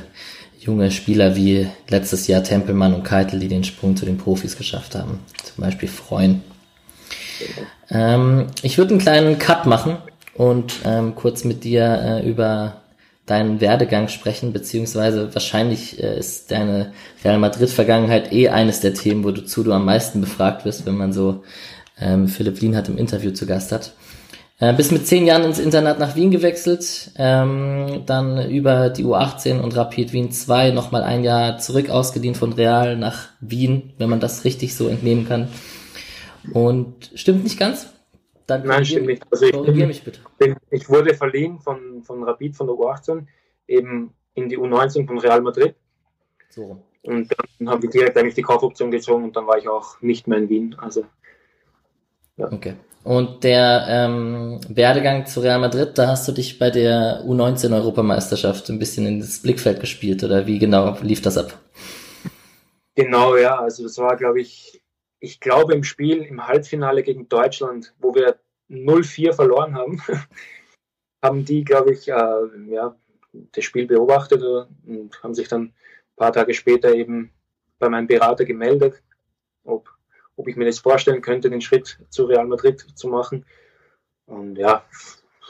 junge 0.59 0.91
Spieler 0.91 1.35
wie 1.35 1.67
letztes 1.89 2.27
Jahr 2.27 2.43
Tempelmann 2.43 2.93
und 2.93 3.03
Keitel, 3.03 3.39
die 3.39 3.47
den 3.47 3.63
Sprung 3.63 3.95
zu 3.95 4.05
den 4.05 4.17
Profis 4.17 4.57
geschafft 4.57 4.95
haben, 4.95 5.19
zum 5.43 5.63
Beispiel 5.63 5.89
freuen. 5.89 6.43
Ähm, 7.89 8.47
ich 8.61 8.77
würde 8.77 8.91
einen 8.91 9.01
kleinen 9.01 9.39
Cut 9.39 9.65
machen 9.65 9.97
und 10.35 10.73
ähm, 10.85 11.15
kurz 11.15 11.43
mit 11.43 11.63
dir 11.63 12.21
äh, 12.23 12.29
über 12.29 12.81
deinen 13.25 13.61
Werdegang 13.61 14.07
sprechen, 14.07 14.53
beziehungsweise 14.53 15.33
wahrscheinlich 15.33 16.01
äh, 16.01 16.17
ist 16.17 16.51
deine 16.51 16.93
Real 17.23 17.37
Madrid-Vergangenheit 17.37 18.33
eh 18.33 18.49
eines 18.49 18.79
der 18.79 18.93
Themen, 18.93 19.23
wozu 19.23 19.63
du 19.63 19.71
am 19.71 19.85
meisten 19.85 20.19
befragt 20.19 20.65
wirst, 20.65 20.85
wenn 20.85 20.97
man 20.97 21.13
so 21.13 21.43
ähm, 22.01 22.27
Philipp 22.27 22.59
Lien 22.59 22.75
hat 22.75 22.89
im 22.89 22.97
Interview 22.97 23.31
zu 23.31 23.45
Gast 23.45 23.71
hat. 23.71 23.93
Äh, 24.61 24.73
bis 24.73 24.91
mit 24.91 25.07
zehn 25.07 25.25
Jahren 25.25 25.43
ins 25.43 25.57
Internat 25.57 25.99
nach 25.99 26.17
Wien 26.17 26.31
gewechselt, 26.31 27.11
ähm, 27.15 28.03
dann 28.05 28.51
über 28.51 28.89
die 28.89 29.05
U18 29.05 29.61
und 29.61 29.75
Rapid 29.75 30.11
Wien 30.11 30.31
2 30.31 30.71
nochmal 30.71 31.03
ein 31.03 31.23
Jahr 31.23 31.59
zurück 31.59 31.89
ausgedient 31.89 32.35
von 32.35 32.51
Real 32.51 32.97
nach 32.97 33.29
Wien, 33.39 33.93
wenn 33.97 34.09
man 34.09 34.19
das 34.19 34.43
richtig 34.43 34.75
so 34.75 34.89
entnehmen 34.89 35.25
kann. 35.25 35.47
Und 36.53 37.11
stimmt 37.15 37.45
nicht 37.45 37.57
ganz? 37.57 37.93
Dann 38.47 38.65
Nein, 38.65 38.83
stimmt 38.83 39.05
nicht. 39.05 39.23
Also 39.31 39.45
ich, 39.45 39.51
bin, 39.53 39.87
mich 39.87 40.03
bitte. 40.03 40.19
Bin, 40.37 40.57
ich 40.71 40.89
wurde 40.89 41.13
verliehen 41.13 41.59
von, 41.59 42.03
von 42.03 42.23
Rapid, 42.23 42.57
von 42.57 42.67
der 42.67 42.75
U18, 42.75 43.27
eben 43.67 44.13
in 44.33 44.49
die 44.49 44.57
U19 44.57 45.07
von 45.07 45.19
Real 45.19 45.41
Madrid. 45.41 45.75
So. 46.49 46.83
Und 47.03 47.33
dann 47.57 47.69
habe 47.69 47.85
ich 47.85 47.91
direkt 47.91 48.17
eigentlich 48.17 48.35
die 48.35 48.41
Kaufoption 48.41 48.91
gezogen 48.91 49.23
und 49.23 49.35
dann 49.37 49.47
war 49.47 49.57
ich 49.57 49.69
auch 49.69 50.01
nicht 50.01 50.27
mehr 50.27 50.39
in 50.39 50.49
Wien. 50.49 50.75
Also, 50.79 51.05
ja. 52.35 52.51
Okay. 52.51 52.73
Und 53.09 53.43
der 53.43 53.87
ähm, 53.89 54.59
Werdegang 54.69 55.25
zu 55.25 55.39
Real 55.39 55.57
Madrid, 55.57 55.97
da 55.97 56.09
hast 56.09 56.27
du 56.27 56.31
dich 56.31 56.59
bei 56.59 56.69
der 56.69 57.23
U19-Europameisterschaft 57.25 58.69
ein 58.69 58.77
bisschen 58.77 59.07
ins 59.07 59.41
Blickfeld 59.41 59.79
gespielt, 59.79 60.23
oder 60.23 60.45
wie 60.45 60.59
genau 60.59 60.95
lief 61.01 61.19
das 61.19 61.35
ab? 61.39 61.59
Genau, 62.93 63.35
ja. 63.35 63.57
Also 63.59 63.81
das 63.81 63.97
war, 63.97 64.15
glaube 64.15 64.41
ich, 64.41 64.83
ich 65.19 65.39
glaube 65.39 65.73
im 65.73 65.83
Spiel 65.83 66.21
im 66.21 66.45
Halbfinale 66.45 67.01
gegen 67.01 67.27
Deutschland, 67.27 67.95
wo 67.97 68.13
wir 68.13 68.37
0-4 68.69 69.33
verloren 69.33 69.73
haben, 69.73 69.99
haben 71.23 71.45
die, 71.45 71.63
glaube 71.63 71.93
ich, 71.93 72.07
äh, 72.09 72.13
ja, 72.67 72.95
das 73.33 73.63
Spiel 73.63 73.87
beobachtet 73.87 74.43
und 74.43 75.23
haben 75.23 75.33
sich 75.33 75.47
dann 75.47 75.63
ein 75.63 75.73
paar 76.15 76.31
Tage 76.31 76.53
später 76.53 76.93
eben 76.93 77.31
bei 77.79 77.89
meinem 77.89 78.05
Berater 78.05 78.45
gemeldet, 78.45 79.01
ob 79.63 79.89
ob 80.39 80.47
ich 80.47 80.55
mir 80.55 80.65
das 80.65 80.79
vorstellen 80.79 81.21
könnte, 81.21 81.49
den 81.49 81.59
Schritt 81.59 81.99
zu 82.09 82.23
Real 82.23 82.47
Madrid 82.47 82.79
zu 82.95 83.09
machen. 83.09 83.45
Und 84.25 84.55
ja, 84.55 84.85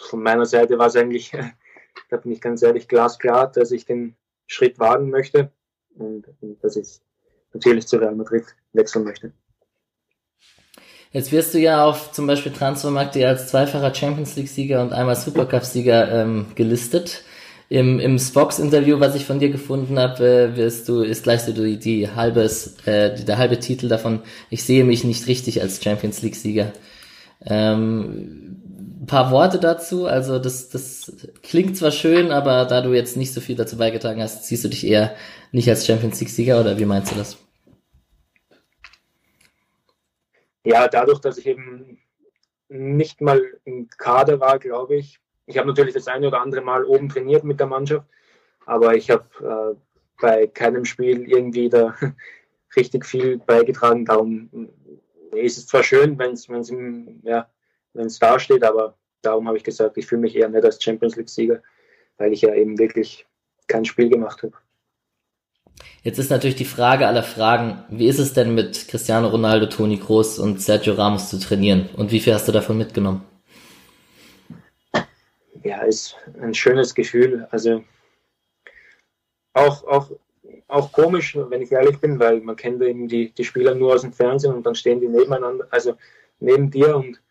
von 0.09 0.23
meiner 0.23 0.47
Seite 0.47 0.79
war 0.79 0.87
es 0.87 0.95
eigentlich, 0.95 1.31
da 2.09 2.17
bin 2.17 2.31
ich 2.31 2.41
ganz 2.41 2.63
ehrlich, 2.63 2.87
glasklar, 2.87 3.51
dass 3.51 3.71
ich 3.71 3.85
den 3.85 4.15
Schritt 4.47 4.79
wagen 4.79 5.11
möchte 5.11 5.51
und, 5.93 6.27
und 6.41 6.63
dass 6.63 6.75
ich 6.75 7.01
natürlich 7.53 7.87
zu 7.87 7.97
Real 7.97 8.15
Madrid 8.15 8.45
wechseln 8.73 9.03
möchte. 9.05 9.31
Jetzt 11.11 11.31
wirst 11.31 11.53
du 11.53 11.59
ja 11.59 11.85
auf 11.85 12.11
zum 12.11 12.25
Beispiel 12.25 12.51
Transfermarkt 12.51 13.15
als 13.17 13.47
zweifacher 13.49 13.93
Champions 13.93 14.35
League-Sieger 14.35 14.81
und 14.81 14.91
einmal 14.91 15.15
Supercup-Sieger 15.15 16.11
ähm, 16.11 16.47
gelistet 16.55 17.23
im, 17.69 17.99
im 17.99 18.17
Spox-Interview, 18.17 18.99
was 18.99 19.15
ich 19.15 19.25
von 19.25 19.39
dir 19.39 19.49
gefunden 19.49 19.99
habe, 19.99 20.25
äh, 20.27 20.57
wirst 20.57 20.89
du, 20.89 21.01
ist 21.01 21.23
gleich 21.23 21.41
so 21.41 21.53
die, 21.53 21.77
die 21.77 22.09
halbes, 22.09 22.77
äh, 22.85 23.23
der 23.23 23.37
halbe 23.37 23.59
Titel 23.59 23.87
davon, 23.87 24.21
ich 24.49 24.63
sehe 24.63 24.83
mich 24.83 25.03
nicht 25.03 25.27
richtig 25.27 25.61
als 25.61 25.81
Champions 25.83 26.23
League-Sieger. 26.23 26.73
Ähm, 27.45 29.05
paar 29.05 29.31
Worte 29.31 29.59
dazu, 29.59 30.05
also 30.07 30.39
das, 30.39 30.69
das 30.69 31.27
klingt 31.43 31.77
zwar 31.77 31.91
schön, 31.91 32.31
aber 32.31 32.65
da 32.65 32.81
du 32.81 32.93
jetzt 32.93 33.17
nicht 33.17 33.33
so 33.33 33.41
viel 33.41 33.55
dazu 33.55 33.77
beigetragen 33.77 34.21
hast, 34.21 34.45
siehst 34.45 34.63
du 34.63 34.69
dich 34.69 34.85
eher 34.85 35.15
nicht 35.51 35.69
als 35.69 35.85
Champions 35.85 36.19
League-Sieger 36.19 36.59
oder 36.59 36.77
wie 36.79 36.85
meinst 36.85 37.11
du 37.11 37.15
das? 37.15 37.37
Ja, 40.63 40.87
dadurch, 40.87 41.19
dass 41.19 41.37
ich 41.37 41.45
eben 41.45 41.99
nicht 42.67 43.21
mal 43.21 43.41
im 43.63 43.87
Kader 43.89 44.39
war, 44.39 44.59
glaube 44.59 44.97
ich, 44.97 45.19
ich 45.49 45.57
habe 45.57 45.67
natürlich 45.67 45.95
das 45.95 46.07
eine 46.07 46.27
oder 46.27 46.41
andere 46.41 46.61
Mal 46.61 46.85
oben 46.85 47.09
trainiert 47.09 47.43
mit 47.43 47.59
der 47.59 47.65
Mannschaft, 47.65 48.05
aber 48.67 48.95
ich 48.95 49.09
habe 49.09 49.25
äh, 49.41 49.75
bei 50.21 50.47
keinem 50.47 50.85
Spiel 50.85 51.27
irgendwie 51.27 51.69
da 51.69 51.95
richtig 52.75 53.05
viel 53.05 53.39
beigetragen. 53.39 54.05
Darum 54.05 54.69
ist 55.31 55.57
es 55.57 55.65
zwar 55.65 55.81
schön, 55.81 56.19
wenn 56.19 56.33
es 56.33 56.47
ja, 57.23 57.49
da 57.93 58.39
steht, 58.39 58.63
aber 58.63 58.95
darum 59.23 59.47
habe 59.47 59.57
ich 59.57 59.63
gesagt, 59.63 59.97
ich 59.97 60.05
fühle 60.05 60.21
mich 60.21 60.35
eher 60.35 60.49
nicht 60.49 60.63
als 60.63 60.81
Champions 60.81 61.15
League-Sieger, 61.15 61.63
weil 62.17 62.31
ich 62.31 62.41
ja 62.41 62.53
eben 62.53 62.77
wirklich 62.77 63.25
kein 63.67 63.85
Spiel 63.85 64.09
gemacht 64.09 64.43
habe. 64.43 64.53
Jetzt 66.03 66.19
ist 66.19 66.29
natürlich 66.29 66.57
die 66.57 66.65
Frage 66.65 67.07
aller 67.07 67.23
Fragen, 67.23 67.83
wie 67.89 68.07
ist 68.07 68.19
es 68.19 68.33
denn 68.33 68.53
mit 68.53 68.87
Cristiano 68.87 69.29
Ronaldo, 69.29 69.65
Toni 69.65 69.97
Kroos 69.97 70.37
und 70.37 70.61
Sergio 70.61 70.93
Ramos 70.93 71.29
zu 71.29 71.39
trainieren? 71.39 71.89
Und 71.97 72.11
wie 72.11 72.19
viel 72.19 72.33
hast 72.33 72.47
du 72.47 72.51
davon 72.51 72.77
mitgenommen? 72.77 73.25
Ja, 75.63 75.81
ist 75.81 76.15
ein 76.41 76.53
schönes 76.53 76.93
Gefühl. 76.93 77.47
Also 77.51 77.83
auch, 79.53 79.83
auch, 79.85 80.11
auch 80.67 80.91
komisch, 80.91 81.37
wenn 81.37 81.61
ich 81.61 81.71
ehrlich 81.71 81.99
bin, 81.99 82.19
weil 82.19 82.41
man 82.41 82.55
kennt 82.55 82.81
eben 82.81 83.07
die, 83.07 83.31
die 83.31 83.43
Spieler 83.43 83.75
nur 83.75 83.93
aus 83.93 84.01
dem 84.01 84.13
Fernsehen 84.13 84.53
und 84.53 84.65
dann 84.65 84.75
stehen 84.75 84.99
die 84.99 85.07
nebeneinander, 85.07 85.67
also 85.71 85.95
neben 86.39 86.69
dir 86.69 86.95
und, 86.95 87.21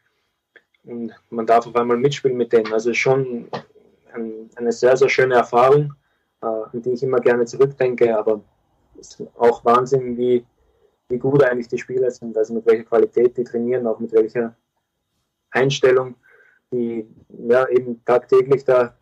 und 0.85 1.12
man 1.30 1.47
darf 1.47 1.66
auf 1.66 1.76
einmal 1.76 1.97
mitspielen 1.97 2.37
mit 2.37 2.52
denen. 2.52 2.73
Also 2.73 2.92
schon 2.92 3.49
ein, 4.12 4.50
eine 4.56 4.73
sehr, 4.73 4.97
sehr 4.97 5.08
schöne 5.08 5.37
Erfahrung, 5.37 5.94
äh, 6.42 6.47
an 6.47 6.82
die 6.82 6.92
ich 6.92 7.02
immer 7.02 7.20
gerne 7.20 7.44
zurückdenke, 7.47 8.16
aber 8.16 8.40
es 8.99 9.20
ist 9.20 9.28
auch 9.37 9.64
Wahnsinn, 9.64 10.16
wie, 10.16 10.44
wie 11.08 11.18
gut 11.18 11.42
eigentlich 11.42 11.68
die 11.68 11.78
Spieler 11.78 12.11
sind, 12.11 12.37
also 12.37 12.54
mit 12.54 12.66
welcher 12.66 12.85
Qualität 12.85 13.37
die 13.37 13.44
trainieren, 13.44 13.87
auch 13.87 14.00
mit 14.00 14.12
welcher 14.12 14.54
Einstellung 15.50 16.14
die 16.72 17.06
ja, 17.48 17.68
eben 17.68 18.04
tagtäglich 18.04 18.64
da 18.64 18.94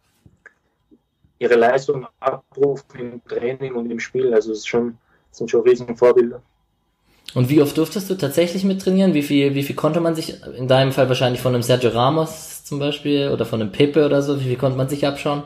ihre 1.38 1.54
Leistung 1.54 2.06
abrufen 2.20 3.00
im 3.00 3.24
Training 3.24 3.74
und 3.74 3.90
im 3.90 4.00
Spiel. 4.00 4.32
Also 4.32 4.52
es 4.52 4.58
ist 4.58 4.68
schon, 4.68 4.98
sind 5.30 5.50
schon 5.50 5.62
riesige 5.62 5.96
Vorbilder. 5.96 6.42
Und 7.34 7.50
wie 7.50 7.60
oft 7.60 7.76
durftest 7.76 8.08
du 8.08 8.14
tatsächlich 8.14 8.64
mit 8.64 8.80
trainieren? 8.80 9.12
Wie 9.12 9.22
viel, 9.22 9.54
wie 9.54 9.62
viel 9.62 9.76
konnte 9.76 10.00
man 10.00 10.14
sich, 10.14 10.42
in 10.56 10.68
deinem 10.68 10.92
Fall 10.92 11.08
wahrscheinlich 11.08 11.42
von 11.42 11.54
einem 11.54 11.62
Sergio 11.62 11.90
Ramos 11.90 12.64
zum 12.64 12.78
Beispiel 12.78 13.30
oder 13.30 13.44
von 13.44 13.60
einem 13.60 13.72
Pepe 13.72 14.06
oder 14.06 14.22
so, 14.22 14.40
wie 14.40 14.44
viel 14.44 14.56
konnte 14.56 14.78
man 14.78 14.88
sich 14.88 15.06
abschauen? 15.06 15.42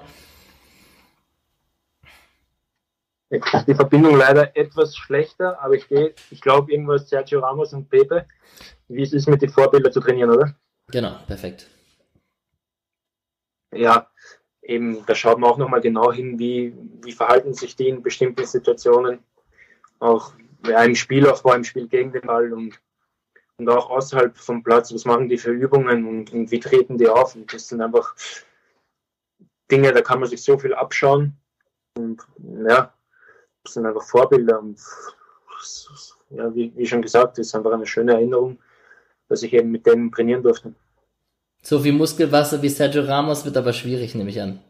Die 3.32 3.74
Verbindung 3.74 4.16
leider 4.16 4.56
etwas 4.56 4.96
schlechter, 4.96 5.60
aber 5.62 5.74
ich 5.74 5.88
gehe, 5.88 6.14
ich 6.30 6.40
glaube 6.40 6.72
irgendwas 6.72 7.08
Sergio 7.08 7.40
Ramos 7.40 7.72
und 7.72 7.88
Pepe, 7.88 8.26
wie 8.88 9.02
es 9.02 9.12
ist 9.12 9.28
mit 9.28 9.40
den 9.40 9.50
Vorbildern 9.50 9.92
zu 9.92 10.00
trainieren, 10.00 10.30
oder? 10.30 10.54
Genau, 10.90 11.14
perfekt 11.28 11.68
ja, 13.72 14.10
eben, 14.62 15.04
da 15.06 15.14
schaut 15.14 15.38
man 15.38 15.50
auch 15.50 15.58
nochmal 15.58 15.80
genau 15.80 16.12
hin, 16.12 16.38
wie, 16.38 16.74
wie 17.02 17.12
verhalten 17.12 17.54
sich 17.54 17.76
die 17.76 17.88
in 17.88 18.02
bestimmten 18.02 18.46
Situationen. 18.46 19.20
Auch 19.98 20.32
ja, 20.66 20.82
im 20.84 20.94
Spielaufbau, 20.94 21.54
im 21.54 21.64
Spiel 21.64 21.88
gegen 21.88 22.12
den 22.12 22.22
Ball 22.22 22.52
und, 22.52 22.80
und 23.56 23.68
auch 23.68 23.90
außerhalb 23.90 24.36
vom 24.36 24.62
Platz, 24.62 24.92
was 24.92 25.04
machen 25.04 25.28
die 25.28 25.38
für 25.38 25.52
Übungen 25.52 26.06
und, 26.06 26.32
und 26.32 26.50
wie 26.50 26.60
treten 26.60 26.98
die 26.98 27.08
auf. 27.08 27.34
Und 27.34 27.52
das 27.52 27.68
sind 27.68 27.80
einfach 27.80 28.14
Dinge, 29.70 29.92
da 29.92 30.02
kann 30.02 30.20
man 30.20 30.28
sich 30.28 30.42
so 30.42 30.58
viel 30.58 30.74
abschauen. 30.74 31.36
Und 31.96 32.22
ja, 32.68 32.92
das 33.64 33.74
sind 33.74 33.86
einfach 33.86 34.02
Vorbilder. 34.02 34.60
Und 34.60 34.80
ja, 36.30 36.54
wie, 36.54 36.72
wie 36.76 36.86
schon 36.86 37.02
gesagt, 37.02 37.38
das 37.38 37.48
ist 37.48 37.54
einfach 37.54 37.72
eine 37.72 37.86
schöne 37.86 38.12
Erinnerung, 38.12 38.58
dass 39.28 39.42
ich 39.42 39.52
eben 39.52 39.70
mit 39.70 39.86
denen 39.86 40.12
trainieren 40.12 40.42
durfte. 40.42 40.74
So 41.62 41.80
viel 41.80 41.92
Muskelwasser 41.92 42.62
wie 42.62 42.68
Sergio 42.68 43.02
Ramos 43.02 43.44
wird 43.44 43.56
aber 43.56 43.72
schwierig, 43.72 44.14
nehme 44.14 44.30
ich 44.30 44.40
an. 44.40 44.60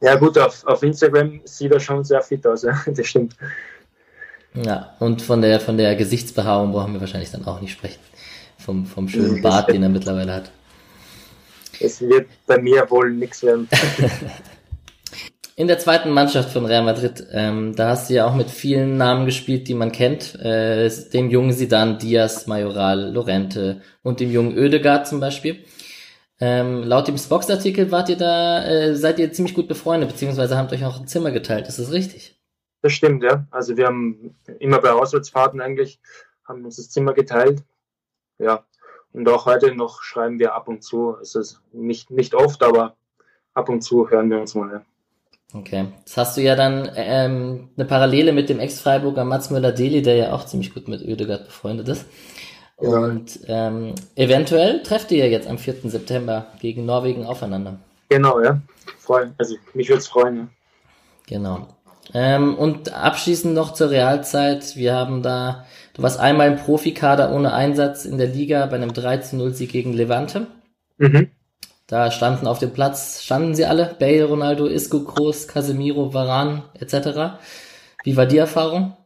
Ja 0.00 0.16
gut, 0.16 0.36
auf, 0.38 0.64
auf 0.66 0.82
Instagram 0.82 1.40
sieht 1.44 1.72
er 1.72 1.80
schon 1.80 2.04
sehr 2.04 2.22
fit 2.22 2.46
aus, 2.46 2.62
ja. 2.64 2.76
das 2.86 3.06
stimmt. 3.06 3.36
Ja, 4.54 4.94
und 4.98 5.22
von 5.22 5.40
der, 5.40 5.60
von 5.60 5.78
der 5.78 5.96
Gesichtsbehaarung 5.96 6.72
brauchen 6.72 6.92
wir 6.92 7.00
wahrscheinlich 7.00 7.30
dann 7.30 7.46
auch 7.46 7.60
nicht 7.60 7.72
sprechen. 7.72 8.00
Vom, 8.58 8.84
vom 8.86 9.08
schönen 9.08 9.40
Bart, 9.42 9.70
den 9.70 9.82
er 9.82 9.88
mittlerweile 9.88 10.34
hat. 10.34 10.50
Es 11.80 12.00
wird 12.00 12.28
bei 12.46 12.58
mir 12.58 12.88
wohl 12.90 13.12
nichts 13.12 13.42
werden. 13.42 13.68
in 15.62 15.68
der 15.68 15.78
zweiten 15.78 16.10
Mannschaft 16.10 16.50
von 16.50 16.66
Real 16.66 16.82
Madrid, 16.82 17.24
ähm, 17.30 17.76
da 17.76 17.90
hast 17.90 18.10
du 18.10 18.14
ja 18.14 18.26
auch 18.26 18.34
mit 18.34 18.50
vielen 18.50 18.96
Namen 18.96 19.26
gespielt, 19.26 19.68
die 19.68 19.74
man 19.74 19.92
kennt. 19.92 20.34
Äh, 20.34 20.90
dem 21.12 21.30
jungen 21.30 21.52
Sidan, 21.52 22.00
Diaz, 22.00 22.48
Majoral, 22.48 23.12
Lorente 23.12 23.80
und 24.02 24.18
dem 24.18 24.32
jungen 24.32 24.58
Oedegaard 24.58 25.06
zum 25.06 25.20
Beispiel. 25.20 25.64
Ähm, 26.40 26.82
laut 26.82 27.06
dem 27.06 27.16
Spox-Artikel 27.16 27.92
wart 27.92 28.08
ihr 28.08 28.16
da, 28.16 28.64
äh, 28.64 28.96
seid 28.96 29.20
ihr 29.20 29.32
ziemlich 29.32 29.54
gut 29.54 29.68
befreundet, 29.68 30.08
beziehungsweise 30.08 30.58
habt 30.58 30.72
euch 30.72 30.84
auch 30.84 30.98
ein 30.98 31.06
Zimmer 31.06 31.30
geteilt. 31.30 31.68
Ist 31.68 31.78
das 31.78 31.92
richtig? 31.92 32.36
Das 32.80 32.92
stimmt, 32.92 33.22
ja. 33.22 33.46
Also 33.52 33.76
wir 33.76 33.86
haben 33.86 34.34
immer 34.58 34.80
bei 34.80 34.90
Auswärtsfahrten 34.90 35.60
eigentlich, 35.60 36.00
haben 36.44 36.64
uns 36.64 36.74
das 36.74 36.90
Zimmer 36.90 37.12
geteilt. 37.12 37.62
Ja. 38.40 38.64
Und 39.12 39.28
auch 39.28 39.46
heute 39.46 39.72
noch 39.76 40.02
schreiben 40.02 40.40
wir 40.40 40.56
ab 40.56 40.66
und 40.66 40.82
zu. 40.82 41.16
Es 41.22 41.36
ist 41.36 41.62
nicht, 41.72 42.10
nicht 42.10 42.34
oft, 42.34 42.64
aber 42.64 42.96
ab 43.54 43.68
und 43.68 43.82
zu 43.82 44.10
hören 44.10 44.28
wir 44.28 44.40
uns 44.40 44.56
mal. 44.56 44.72
Ja. 44.72 44.82
Okay. 45.54 45.86
Jetzt 45.98 46.16
hast 46.16 46.36
du 46.36 46.40
ja 46.40 46.56
dann 46.56 46.90
ähm, 46.96 47.68
eine 47.76 47.86
Parallele 47.86 48.32
mit 48.32 48.48
dem 48.48 48.58
Ex-Freiburger 48.58 49.24
Mats 49.24 49.50
Müller-Deli, 49.50 50.02
der 50.02 50.16
ja 50.16 50.32
auch 50.32 50.46
ziemlich 50.46 50.72
gut 50.72 50.88
mit 50.88 51.02
Oedegaard 51.02 51.46
befreundet 51.46 51.88
ist. 51.88 52.06
Ja. 52.80 52.88
Und 52.88 53.40
ähm, 53.46 53.94
eventuell 54.16 54.82
trefft 54.82 55.12
ihr 55.12 55.18
ja 55.18 55.30
jetzt 55.30 55.46
am 55.46 55.58
4. 55.58 55.90
September 55.90 56.46
gegen 56.60 56.86
Norwegen 56.86 57.26
aufeinander. 57.26 57.78
Genau, 58.08 58.40
ja. 58.40 58.60
Freuen. 58.98 59.34
Also 59.38 59.56
mich 59.74 59.88
würde 59.88 60.00
es 60.00 60.08
freuen. 60.08 60.36
Ja. 60.36 60.48
Genau. 61.26 61.68
Ähm, 62.14 62.56
und 62.56 62.92
abschließend 62.92 63.54
noch 63.54 63.74
zur 63.74 63.90
Realzeit. 63.90 64.76
Wir 64.76 64.94
haben 64.94 65.22
da, 65.22 65.66
du 65.94 66.02
warst 66.02 66.18
einmal 66.18 66.48
im 66.48 66.56
Profikader 66.56 67.32
ohne 67.32 67.52
Einsatz 67.52 68.04
in 68.04 68.18
der 68.18 68.26
Liga 68.26 68.66
bei 68.66 68.76
einem 68.76 68.90
13-0-Sieg 68.90 69.70
gegen 69.70 69.92
Levante. 69.92 70.46
Mhm. 70.98 71.30
Da 71.86 72.10
standen 72.10 72.46
auf 72.46 72.58
dem 72.58 72.72
Platz, 72.72 73.22
standen 73.22 73.54
sie 73.54 73.64
alle, 73.64 73.96
Bale, 73.98 74.24
Ronaldo, 74.24 74.66
Isco, 74.66 75.04
Kroos, 75.04 75.48
Casemiro, 75.48 76.14
Varan 76.14 76.62
etc. 76.74 77.38
Wie 78.04 78.16
war 78.16 78.26
die 78.26 78.38
Erfahrung? 78.38 78.96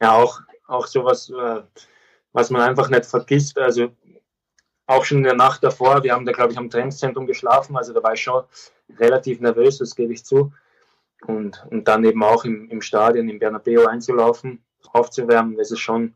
Ja, 0.00 0.12
auch, 0.12 0.40
auch 0.66 0.86
sowas, 0.86 1.30
äh, 1.30 1.62
was 2.32 2.50
man 2.50 2.62
einfach 2.62 2.88
nicht 2.88 3.06
vergisst. 3.06 3.58
Also 3.58 3.90
auch 4.86 5.04
schon 5.04 5.18
in 5.18 5.24
der 5.24 5.34
Nacht 5.34 5.62
davor, 5.62 6.02
wir 6.02 6.14
haben 6.14 6.24
da, 6.24 6.32
glaube 6.32 6.52
ich, 6.52 6.58
am 6.58 6.70
Trainingszentrum 6.70 7.26
geschlafen, 7.26 7.76
also 7.76 7.92
da 7.92 8.02
war 8.02 8.14
ich 8.14 8.22
schon 8.22 8.44
relativ 8.98 9.40
nervös, 9.40 9.78
das 9.78 9.94
gebe 9.94 10.12
ich 10.12 10.24
zu. 10.24 10.52
Und, 11.26 11.66
und 11.70 11.88
dann 11.88 12.04
eben 12.04 12.22
auch 12.22 12.44
im, 12.44 12.70
im 12.70 12.80
Stadion, 12.80 13.28
im 13.28 13.38
Bernabeu 13.38 13.86
einzulaufen, 13.86 14.64
aufzuwärmen, 14.92 15.56
das 15.56 15.70
ist 15.70 15.80
schon, 15.80 16.14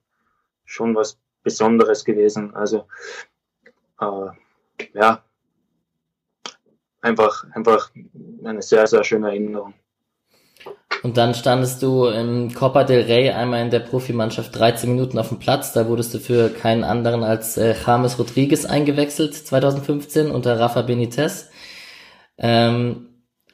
schon 0.65 0.95
was 0.95 1.19
Besonderes 1.43 2.05
gewesen. 2.05 2.55
Also 2.55 2.87
äh, 4.01 4.31
ja, 4.95 5.23
einfach, 7.01 7.45
einfach 7.53 7.91
eine 8.45 8.63
sehr, 8.63 8.87
sehr 8.87 9.05
schöne 9.05 9.29
Erinnerung. 9.29 9.75
Und 11.03 11.17
dann 11.17 11.35
standest 11.35 11.83
du 11.83 12.07
im 12.07 12.55
Copa 12.55 12.85
del 12.85 13.03
Rey 13.03 13.31
einmal 13.31 13.61
in 13.63 13.71
der 13.71 13.81
Profimannschaft 13.81 14.55
13 14.57 14.89
Minuten 14.89 15.19
auf 15.19 15.29
dem 15.29 15.41
Platz. 15.41 15.73
Da 15.73 15.89
wurdest 15.89 16.15
du 16.15 16.21
für 16.21 16.49
keinen 16.49 16.85
anderen 16.85 17.25
als 17.25 17.57
äh, 17.57 17.75
James 17.85 18.19
Rodriguez 18.21 18.65
eingewechselt 18.65 19.35
2015 19.35 20.31
unter 20.31 20.61
Rafa 20.61 20.83
Benitez. 20.83 21.51
Ähm, 22.39 23.09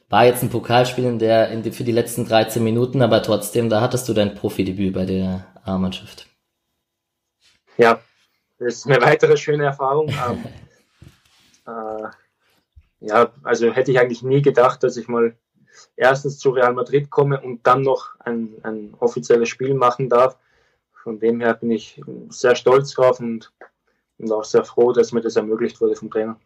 war 0.09 0.25
jetzt 0.25 0.43
ein 0.43 0.49
Pokalspiel 0.49 1.05
in 1.05 1.19
der, 1.19 1.49
in 1.49 1.63
die, 1.63 1.71
für 1.71 1.83
die 1.83 1.91
letzten 1.91 2.25
13 2.25 2.63
Minuten, 2.63 3.01
aber 3.01 3.23
trotzdem, 3.23 3.69
da 3.69 3.81
hattest 3.81 4.07
du 4.09 4.13
dein 4.13 4.35
Profidebüt 4.35 4.93
bei 4.93 5.05
der 5.05 5.47
A-Mannschaft. 5.63 6.27
Ja, 7.77 7.99
das 8.59 8.75
ist 8.75 8.87
eine 8.87 9.01
weitere 9.01 9.37
schöne 9.37 9.65
Erfahrung. 9.65 10.11
Äh, 11.69 12.09
ja, 13.01 13.31
also 13.43 13.71
hätte 13.71 13.91
ich 13.91 13.99
eigentlich 13.99 14.23
nie 14.23 14.41
gedacht, 14.41 14.83
dass 14.83 14.97
ich 14.97 15.07
mal 15.07 15.35
erstens 15.95 16.39
zu 16.39 16.49
Real 16.51 16.73
Madrid 16.73 17.09
komme 17.09 17.39
und 17.41 17.65
dann 17.65 17.81
noch 17.81 18.15
ein, 18.19 18.55
ein 18.63 18.93
offizielles 18.99 19.49
Spiel 19.49 19.73
machen 19.73 20.09
darf. 20.09 20.37
Von 20.91 21.19
dem 21.19 21.39
her 21.39 21.53
bin 21.53 21.71
ich 21.71 22.01
sehr 22.29 22.55
stolz 22.55 22.91
drauf 22.91 23.19
und, 23.19 23.53
und 24.17 24.31
auch 24.31 24.43
sehr 24.43 24.65
froh, 24.65 24.91
dass 24.91 25.13
mir 25.13 25.21
das 25.21 25.37
ermöglicht 25.37 25.79
wurde 25.79 25.95
vom 25.95 26.11
Trainer. 26.11 26.39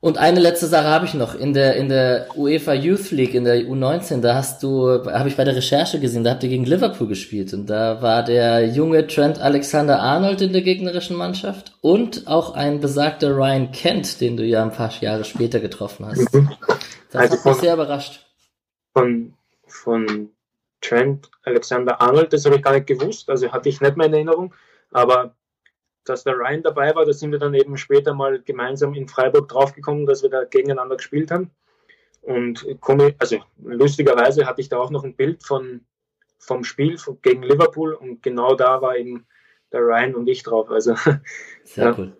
Und 0.00 0.18
eine 0.18 0.40
letzte 0.40 0.66
Sache 0.66 0.88
habe 0.88 1.06
ich 1.06 1.14
noch. 1.14 1.34
In 1.34 1.54
der, 1.54 1.76
in 1.76 1.88
der 1.88 2.28
UEFA 2.36 2.74
Youth 2.74 3.10
League, 3.12 3.34
in 3.34 3.44
der 3.44 3.62
U19, 3.62 4.20
da 4.20 4.34
hast 4.34 4.62
du, 4.62 4.88
habe 5.06 5.28
ich 5.28 5.36
bei 5.36 5.44
der 5.44 5.56
Recherche 5.56 5.98
gesehen, 5.98 6.22
da 6.22 6.32
habt 6.32 6.42
ihr 6.42 6.50
gegen 6.50 6.64
Liverpool 6.64 7.08
gespielt. 7.08 7.54
Und 7.54 7.66
da 7.70 8.02
war 8.02 8.22
der 8.22 8.66
junge 8.68 9.06
Trent 9.06 9.40
Alexander 9.40 10.00
Arnold 10.00 10.42
in 10.42 10.52
der 10.52 10.62
gegnerischen 10.62 11.16
Mannschaft 11.16 11.72
und 11.80 12.26
auch 12.26 12.54
ein 12.54 12.80
besagter 12.80 13.34
Ryan 13.34 13.72
Kent, 13.72 14.20
den 14.20 14.36
du 14.36 14.44
ja 14.44 14.62
ein 14.62 14.72
paar 14.72 14.92
Jahre 15.00 15.24
später 15.24 15.60
getroffen 15.60 16.06
hast. 16.06 16.32
Mhm. 16.34 16.50
Das 17.10 17.22
also 17.22 17.36
hat 17.38 17.44
mich 17.46 17.56
sehr 17.56 17.74
überrascht. 17.74 18.26
Von, 18.92 19.32
von 19.66 20.30
Trent 20.82 21.30
Alexander 21.42 22.00
Arnold, 22.02 22.32
das 22.34 22.44
habe 22.44 22.56
ich 22.56 22.62
gar 22.62 22.74
nicht 22.74 22.86
gewusst, 22.86 23.30
also 23.30 23.50
hatte 23.50 23.70
ich 23.70 23.80
nicht 23.80 23.96
mehr 23.96 24.06
in 24.06 24.12
Erinnerung. 24.12 24.54
Aber 24.92 25.35
dass 26.08 26.24
der 26.24 26.34
Ryan 26.34 26.62
dabei 26.62 26.94
war, 26.94 27.04
da 27.04 27.12
sind 27.12 27.32
wir 27.32 27.38
dann 27.38 27.54
eben 27.54 27.76
später 27.76 28.14
mal 28.14 28.40
gemeinsam 28.40 28.94
in 28.94 29.08
Freiburg 29.08 29.48
draufgekommen, 29.48 30.06
dass 30.06 30.22
wir 30.22 30.30
da 30.30 30.44
gegeneinander 30.44 30.96
gespielt 30.96 31.30
haben. 31.30 31.50
Und 32.22 32.66
also 33.18 33.38
lustigerweise 33.62 34.46
hatte 34.46 34.60
ich 34.60 34.68
da 34.68 34.78
auch 34.78 34.90
noch 34.90 35.04
ein 35.04 35.14
Bild 35.14 35.44
von, 35.44 35.82
vom 36.38 36.64
Spiel 36.64 36.96
gegen 37.22 37.42
Liverpool 37.42 37.94
und 37.94 38.22
genau 38.22 38.54
da 38.54 38.82
war 38.82 38.96
eben 38.96 39.26
der 39.72 39.80
Ryan 39.80 40.14
und 40.14 40.28
ich 40.28 40.42
drauf. 40.42 40.70
Also, 40.70 40.94
Sehr 41.64 41.84
ja. 41.84 41.94
cool. 41.96 42.16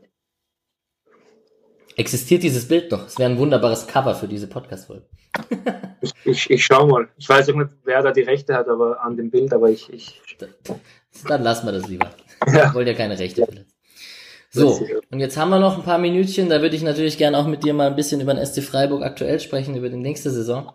Existiert 1.96 2.42
dieses 2.42 2.68
Bild 2.68 2.90
noch? 2.92 3.06
Es 3.06 3.18
wäre 3.18 3.30
ein 3.30 3.38
wunderbares 3.38 3.86
Cover 3.86 4.14
für 4.14 4.28
diese 4.28 4.48
Podcast-Folge. 4.48 5.06
ich, 6.02 6.12
ich, 6.24 6.50
ich 6.50 6.64
schau 6.64 6.86
mal. 6.86 7.08
Ich 7.16 7.28
weiß 7.28 7.48
auch 7.48 7.54
nicht, 7.54 7.70
wer 7.84 8.02
da 8.02 8.12
die 8.12 8.22
Rechte 8.22 8.54
hat 8.54 8.68
aber 8.68 9.02
an 9.02 9.16
dem 9.16 9.30
Bild, 9.30 9.52
aber 9.52 9.70
ich. 9.70 9.90
ich 9.92 10.20
dann 11.26 11.42
lassen 11.42 11.66
wir 11.66 11.72
das 11.72 11.88
lieber. 11.88 12.10
Ja. 12.46 12.52
Wir 12.52 12.74
wollen 12.74 12.86
ja 12.86 12.94
keine 12.94 13.18
Rechte 13.18 13.44
verletzen. 13.44 13.75
So, 14.50 14.80
und 15.10 15.20
jetzt 15.20 15.36
haben 15.36 15.50
wir 15.50 15.58
noch 15.58 15.76
ein 15.76 15.84
paar 15.84 15.98
Minütchen, 15.98 16.48
da 16.48 16.62
würde 16.62 16.76
ich 16.76 16.82
natürlich 16.82 17.18
gerne 17.18 17.38
auch 17.38 17.46
mit 17.46 17.64
dir 17.64 17.74
mal 17.74 17.88
ein 17.88 17.96
bisschen 17.96 18.20
über 18.20 18.32
den 18.32 18.44
SC 18.44 18.62
Freiburg 18.62 19.02
aktuell 19.02 19.40
sprechen, 19.40 19.76
über 19.76 19.88
die 19.88 19.96
nächste 19.96 20.30
Saison. 20.30 20.72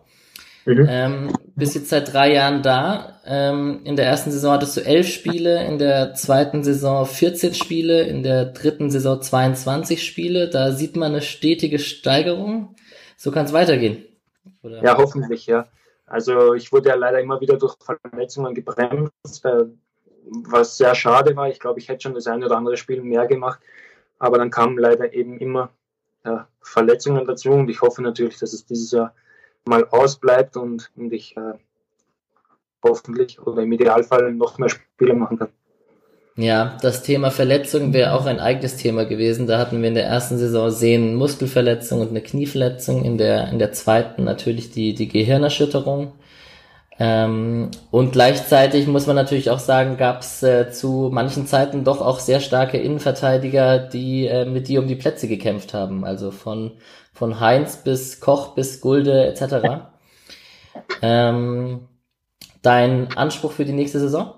Mhm. 0.65 0.86
Ähm, 0.88 1.34
bist 1.55 1.75
jetzt 1.75 1.89
seit 1.89 2.13
drei 2.13 2.34
Jahren 2.34 2.62
da. 2.62 3.19
Ähm, 3.25 3.81
in 3.84 3.95
der 3.95 4.05
ersten 4.05 4.31
Saison 4.31 4.53
hattest 4.53 4.77
du 4.77 4.81
elf 4.81 5.07
Spiele, 5.07 5.63
in 5.65 5.79
der 5.79 6.13
zweiten 6.13 6.63
Saison 6.63 7.05
14 7.05 7.55
Spiele, 7.55 8.03
in 8.03 8.21
der 8.21 8.45
dritten 8.45 8.91
Saison 8.91 9.21
22 9.21 10.05
Spiele. 10.05 10.49
Da 10.49 10.71
sieht 10.71 10.95
man 10.95 11.13
eine 11.13 11.21
stetige 11.21 11.79
Steigerung. 11.79 12.75
So 13.17 13.31
kann 13.31 13.45
es 13.45 13.53
weitergehen. 13.53 14.05
Oder? 14.62 14.84
Ja, 14.84 14.97
hoffentlich, 14.97 15.47
ja. 15.47 15.67
Also 16.05 16.53
ich 16.53 16.71
wurde 16.71 16.89
ja 16.89 16.95
leider 16.95 17.19
immer 17.19 17.41
wieder 17.41 17.57
durch 17.57 17.75
Verletzungen 17.79 18.53
gebremst. 18.53 19.45
Äh, 19.45 19.65
was 20.25 20.77
sehr 20.77 20.95
schade 20.95 21.36
war. 21.36 21.49
Ich 21.49 21.60
glaube, 21.60 21.79
ich 21.79 21.89
hätte 21.89 22.03
schon 22.03 22.13
das 22.13 22.27
eine 22.27 22.45
oder 22.45 22.57
andere 22.57 22.77
Spiel 22.77 23.01
mehr 23.01 23.27
gemacht, 23.27 23.60
aber 24.19 24.38
dann 24.38 24.51
kamen 24.51 24.77
leider 24.77 25.13
eben 25.13 25.38
immer 25.38 25.69
ja, 26.23 26.47
Verletzungen 26.62 27.25
dazu 27.25 27.51
und 27.51 27.69
ich 27.69 27.81
hoffe 27.81 28.01
natürlich, 28.01 28.38
dass 28.39 28.53
es 28.53 28.65
dieses 28.65 28.91
Jahr 28.91 29.13
mal 29.65 29.88
ausbleibt 29.89 30.57
und, 30.57 30.91
und 30.95 31.12
ich 31.13 31.36
äh, 31.38 31.53
hoffentlich 32.84 33.39
oder 33.41 33.62
im 33.63 33.71
Idealfall 33.71 34.31
noch 34.34 34.57
mehr 34.57 34.69
Spiele 34.69 35.13
machen 35.13 35.39
kann. 35.39 35.49
Ja, 36.38 36.77
das 36.81 37.03
Thema 37.03 37.29
Verletzung 37.29 37.93
wäre 37.93 38.13
auch 38.13 38.25
ein 38.25 38.39
eigenes 38.39 38.77
Thema 38.77 39.05
gewesen. 39.05 39.47
Da 39.47 39.60
hatten 39.60 39.81
wir 39.81 39.89
in 39.89 39.95
der 39.95 40.05
ersten 40.05 40.38
Saison 40.38 40.71
Sehnen, 40.71 41.15
Muskelverletzung 41.15 41.99
und 41.99 42.10
eine 42.10 42.21
Knieverletzung. 42.21 43.03
In 43.03 43.17
der, 43.17 43.49
in 43.49 43.60
der 43.60 43.73
zweiten 43.73 44.23
natürlich 44.23 44.71
die, 44.71 44.95
die 44.95 45.10
Gehirnerschütterung. 45.10 46.13
Ähm, 47.03 47.71
und 47.89 48.11
gleichzeitig 48.11 48.85
muss 48.85 49.07
man 49.07 49.15
natürlich 49.15 49.49
auch 49.49 49.57
sagen, 49.57 49.97
gab 49.97 50.21
es 50.21 50.43
äh, 50.43 50.69
zu 50.69 51.09
manchen 51.11 51.47
Zeiten 51.47 51.83
doch 51.83 51.99
auch 51.99 52.19
sehr 52.19 52.39
starke 52.39 52.77
Innenverteidiger, 52.77 53.79
die 53.79 54.27
äh, 54.27 54.45
mit 54.45 54.67
dir 54.67 54.81
um 54.81 54.87
die 54.87 54.95
Plätze 54.95 55.27
gekämpft 55.27 55.73
haben. 55.73 56.05
Also 56.05 56.29
von, 56.29 56.77
von 57.11 57.39
Heinz 57.39 57.77
bis 57.77 58.19
Koch 58.19 58.53
bis 58.53 58.81
Gulde 58.81 59.25
etc. 59.25 59.87
ähm, 61.01 61.87
dein 62.61 63.11
Anspruch 63.17 63.53
für 63.53 63.65
die 63.65 63.73
nächste 63.73 63.99
Saison? 63.99 64.35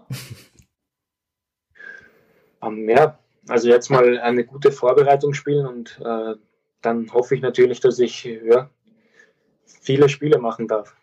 Um, 2.61 2.87
ja, 2.87 3.19
also 3.49 3.67
jetzt 3.67 3.89
mal 3.89 4.19
eine 4.19 4.45
gute 4.45 4.71
Vorbereitung 4.71 5.33
spielen 5.33 5.67
und 5.67 5.99
äh, 6.01 6.35
dann 6.81 7.11
hoffe 7.11 7.35
ich 7.35 7.41
natürlich, 7.41 7.81
dass 7.81 7.99
ich 7.99 8.23
ja, 8.23 8.69
viele 9.65 10.07
Spiele 10.07 10.39
machen 10.39 10.69
darf. 10.69 10.95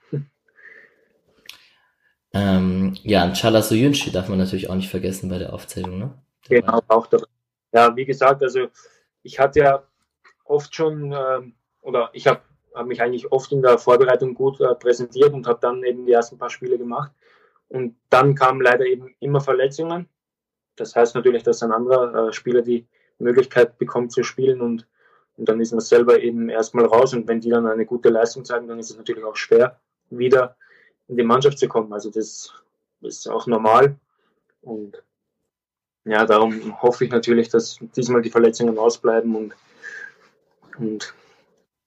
Ähm, 2.33 2.97
ja, 3.03 3.25
und 3.25 3.37
Chala 3.37 3.63
Soyuncu 3.63 4.11
darf 4.11 4.29
man 4.29 4.39
natürlich 4.39 4.71
auch 4.71 4.77
nicht 4.77 4.89
vergessen 4.89 5.29
bei 5.29 5.39
der 5.39 5.53
Aufzählung, 5.53 5.99
ne? 5.99 6.15
Der 6.49 6.63
genau, 6.63 6.81
auch 6.89 7.07
dabei. 7.07 7.27
Ja, 7.73 7.95
wie 7.97 8.05
gesagt, 8.05 8.43
also 8.43 8.69
ich 9.23 9.39
hatte 9.39 9.61
ja 9.61 9.83
oft 10.45 10.75
schon, 10.75 11.13
ähm, 11.13 11.55
oder 11.83 12.11
ich 12.13 12.27
habe 12.27 12.41
hab 12.75 12.87
mich 12.87 13.03
eigentlich 13.03 13.31
oft 13.33 13.51
in 13.53 13.63
der 13.63 13.79
Vorbereitung 13.79 14.35
gut 14.35 14.61
äh, 14.61 14.75
präsentiert 14.75 15.33
und 15.33 15.47
habe 15.47 15.59
dann 15.61 15.83
eben 15.83 16.07
die 16.07 16.13
ersten 16.13 16.39
paar 16.39 16.51
Spiele 16.51 16.79
gemacht. 16.79 17.13
Und 17.69 17.97
dann 18.11 18.35
kamen 18.35 18.61
leider 18.61 18.85
eben 18.85 19.15
immer 19.21 19.41
Verletzungen. 19.41 20.09
Das 20.77 20.97
heißt 20.97 21.15
natürlich, 21.15 21.43
dass 21.43 21.63
ein 21.63 21.73
anderer 21.73 22.29
äh, 22.29 22.33
Spieler 22.33 22.63
die 22.63 22.87
Möglichkeit 23.19 23.79
bekommt 23.79 24.13
zu 24.13 24.23
spielen 24.23 24.61
und, 24.61 24.87
und 25.37 25.49
dann 25.49 25.61
ist 25.61 25.73
man 25.73 25.81
selber 25.81 26.21
eben 26.21 26.49
erstmal 26.49 26.87
raus. 26.87 27.13
Und 27.13 27.29
wenn 27.29 27.41
die 27.41 27.51
dann 27.51 27.67
eine 27.67 27.87
gute 27.87 28.09
Leistung 28.09 28.45
zeigen, 28.45 28.67
dann 28.67 28.79
ist 28.79 28.91
es 28.91 28.97
natürlich 28.97 29.25
auch 29.25 29.37
schwer, 29.37 29.81
wieder 30.11 30.57
in 31.11 31.17
die 31.17 31.25
Mannschaft 31.25 31.59
zu 31.59 31.69
kommen. 31.69 31.93
Also 31.93 32.11
das 32.11 32.53
ist 33.03 33.29
auch 33.29 33.47
normal. 33.47 33.97
Und 34.63 35.03
ja, 36.05 36.25
darum 36.25 36.81
hoffe 36.81 37.05
ich 37.05 37.11
natürlich, 37.11 37.49
dass 37.49 37.79
diesmal 37.97 38.23
die 38.23 38.31
Verletzungen 38.31 38.79
ausbleiben 38.79 39.35
und, 39.35 39.55
und 40.79 41.15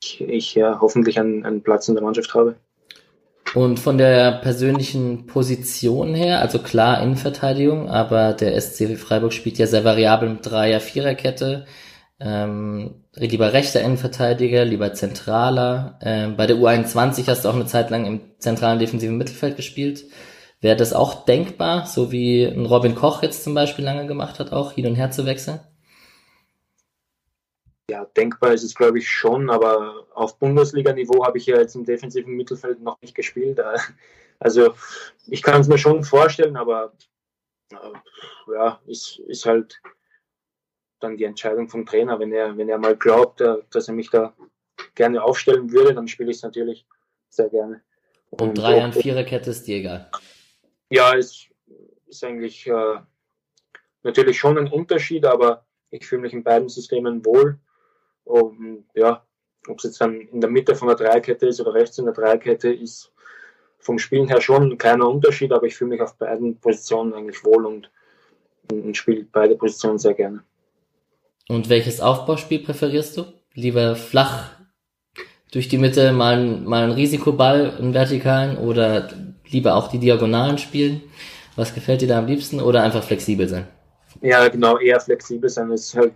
ich, 0.03 0.21
ich 0.21 0.55
ja 0.55 0.79
hoffentlich 0.81 1.19
einen, 1.19 1.45
einen 1.45 1.63
Platz 1.63 1.87
in 1.87 1.95
der 1.95 2.03
Mannschaft 2.03 2.33
habe. 2.33 2.55
Und 3.55 3.79
von 3.79 3.97
der 3.97 4.39
persönlichen 4.41 5.27
Position 5.27 6.15
her, 6.15 6.41
also 6.41 6.59
klar 6.59 7.01
Innenverteidigung, 7.01 7.87
aber 7.87 8.33
der 8.33 8.59
SC 8.59 8.97
Freiburg 8.97 9.31
spielt 9.31 9.59
ja 9.59 9.67
sehr 9.67 9.83
variabel 9.83 10.29
mit 10.29 10.45
Dreier-Viererkette. 10.45 11.65
Ähm, 12.19 13.02
lieber 13.15 13.53
rechter 13.53 13.81
Innenverteidiger, 13.81 14.65
lieber 14.65 14.93
zentraler. 14.93 15.99
Ähm, 16.01 16.35
bei 16.35 16.47
der 16.47 16.57
U21 16.57 17.27
hast 17.27 17.45
du 17.45 17.49
auch 17.49 17.55
eine 17.55 17.65
Zeit 17.65 17.89
lang 17.89 18.05
im 18.05 18.21
zentralen 18.39 18.79
defensiven 18.79 19.17
Mittelfeld 19.17 19.55
gespielt. 19.55 20.05
Wäre 20.61 20.75
das 20.75 20.93
auch 20.93 21.25
denkbar, 21.25 21.85
so 21.85 22.11
wie 22.11 22.45
ein 22.45 22.65
Robin 22.65 22.95
Koch 22.95 23.21
jetzt 23.21 23.43
zum 23.43 23.53
Beispiel 23.53 23.85
lange 23.85 24.07
gemacht 24.07 24.39
hat, 24.39 24.53
auch 24.53 24.71
hin 24.71 24.87
und 24.87 24.95
her 24.95 25.11
zu 25.11 25.25
wechseln? 25.25 25.59
Ja, 27.89 28.05
denkbar 28.05 28.53
ist 28.53 28.63
es, 28.63 28.73
glaube 28.73 28.97
ich, 28.97 29.09
schon, 29.09 29.49
aber 29.49 30.07
auf 30.13 30.39
Bundesliga-Niveau 30.39 31.25
habe 31.25 31.37
ich 31.37 31.45
ja 31.47 31.57
jetzt 31.57 31.75
im 31.75 31.83
defensiven 31.83 32.33
Mittelfeld 32.35 32.81
noch 32.81 32.99
nicht 33.01 33.15
gespielt. 33.15 33.59
Also 34.39 34.73
ich 35.27 35.41
kann 35.41 35.61
es 35.61 35.69
mir 35.69 35.77
schon 35.77 36.03
vorstellen, 36.03 36.57
aber 36.57 36.91
äh, 37.71 38.53
ja, 38.53 38.81
ist, 38.87 39.19
ist 39.19 39.45
halt 39.45 39.79
dann 41.03 41.17
die 41.17 41.25
Entscheidung 41.25 41.69
vom 41.69 41.85
Trainer. 41.85 42.19
Wenn 42.19 42.31
er, 42.31 42.57
wenn 42.57 42.69
er 42.69 42.77
mal 42.77 42.95
glaubt, 42.95 43.41
äh, 43.41 43.57
dass 43.71 43.87
er 43.87 43.93
mich 43.93 44.09
da 44.09 44.33
gerne 44.95 45.23
aufstellen 45.23 45.71
würde, 45.71 45.93
dann 45.93 46.07
spiele 46.07 46.31
ich 46.31 46.37
es 46.37 46.43
natürlich 46.43 46.85
sehr 47.29 47.49
gerne. 47.49 47.81
Und, 48.29 48.41
und 48.41 48.57
Dreier- 48.57 48.85
und 48.85 48.95
Viererkette 48.95 49.51
ist 49.51 49.67
dir 49.67 49.77
egal? 49.77 50.09
Ja, 50.89 51.15
es 51.15 51.47
ist 52.07 52.23
eigentlich 52.23 52.67
äh, 52.67 52.99
natürlich 54.03 54.37
schon 54.37 54.57
ein 54.57 54.67
Unterschied, 54.67 55.25
aber 55.25 55.65
ich 55.89 56.05
fühle 56.05 56.21
mich 56.21 56.33
in 56.33 56.43
beiden 56.43 56.69
Systemen 56.69 57.23
wohl. 57.25 57.59
Und 58.23 58.85
ja, 58.95 59.25
ob 59.67 59.77
es 59.77 59.83
jetzt 59.83 60.01
dann 60.01 60.21
in 60.21 60.41
der 60.41 60.49
Mitte 60.49 60.75
von 60.75 60.87
der 60.87 60.97
Dreierkette 60.97 61.47
ist 61.47 61.59
oder 61.61 61.73
rechts 61.73 61.97
in 61.97 62.05
der 62.05 62.13
Dreierkette, 62.13 62.73
ist 62.73 63.11
vom 63.79 63.99
Spielen 63.99 64.27
her 64.27 64.41
schon 64.41 64.71
ein 64.71 64.77
kleiner 64.77 65.07
Unterschied, 65.07 65.51
aber 65.51 65.67
ich 65.67 65.75
fühle 65.75 65.91
mich 65.91 66.01
auf 66.01 66.15
beiden 66.15 66.57
Positionen 66.57 67.13
eigentlich 67.13 67.43
wohl 67.43 67.65
und, 67.65 67.91
und 68.71 68.95
spiele 68.95 69.25
beide 69.31 69.55
Positionen 69.55 69.99
sehr 69.99 70.13
gerne. 70.13 70.43
Und 71.49 71.69
welches 71.69 71.99
Aufbauspiel 71.99 72.59
präferierst 72.59 73.17
du? 73.17 73.25
Lieber 73.53 73.95
flach 73.95 74.49
durch 75.51 75.67
die 75.67 75.77
Mitte 75.77 76.11
mal, 76.11 76.43
mal 76.43 76.83
einen 76.83 76.93
Risikoball, 76.93 77.75
einen 77.77 77.93
vertikalen 77.93 78.57
oder 78.57 79.09
lieber 79.47 79.75
auch 79.75 79.87
die 79.87 79.99
Diagonalen 79.99 80.57
spielen? 80.57 81.03
Was 81.55 81.75
gefällt 81.75 82.01
dir 82.01 82.07
da 82.07 82.17
am 82.17 82.25
liebsten 82.25 82.59
oder 82.59 82.81
einfach 82.81 83.03
flexibel 83.03 83.47
sein? 83.47 83.67
Ja, 84.21 84.47
genau, 84.47 84.79
eher 84.79 84.99
flexibel 84.99 85.49
sein. 85.49 85.71
Es 85.71 85.95
halt, 85.95 86.13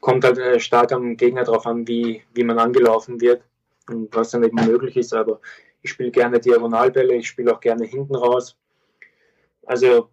kommt 0.00 0.24
halt 0.24 0.38
äh, 0.38 0.60
stark 0.60 0.92
am 0.92 1.16
Gegner 1.16 1.42
drauf 1.42 1.66
an, 1.66 1.88
wie, 1.88 2.22
wie 2.34 2.44
man 2.44 2.58
angelaufen 2.58 3.20
wird 3.20 3.42
und 3.88 4.14
was 4.14 4.30
dann 4.30 4.44
eben 4.44 4.64
möglich 4.64 4.96
ist. 4.96 5.12
Aber 5.12 5.40
ich 5.82 5.90
spiele 5.90 6.12
gerne 6.12 6.38
Diagonalbälle, 6.38 7.16
ich 7.16 7.26
spiele 7.26 7.52
auch 7.52 7.60
gerne 7.60 7.84
hinten 7.84 8.14
raus. 8.14 8.56
Also 9.64 10.10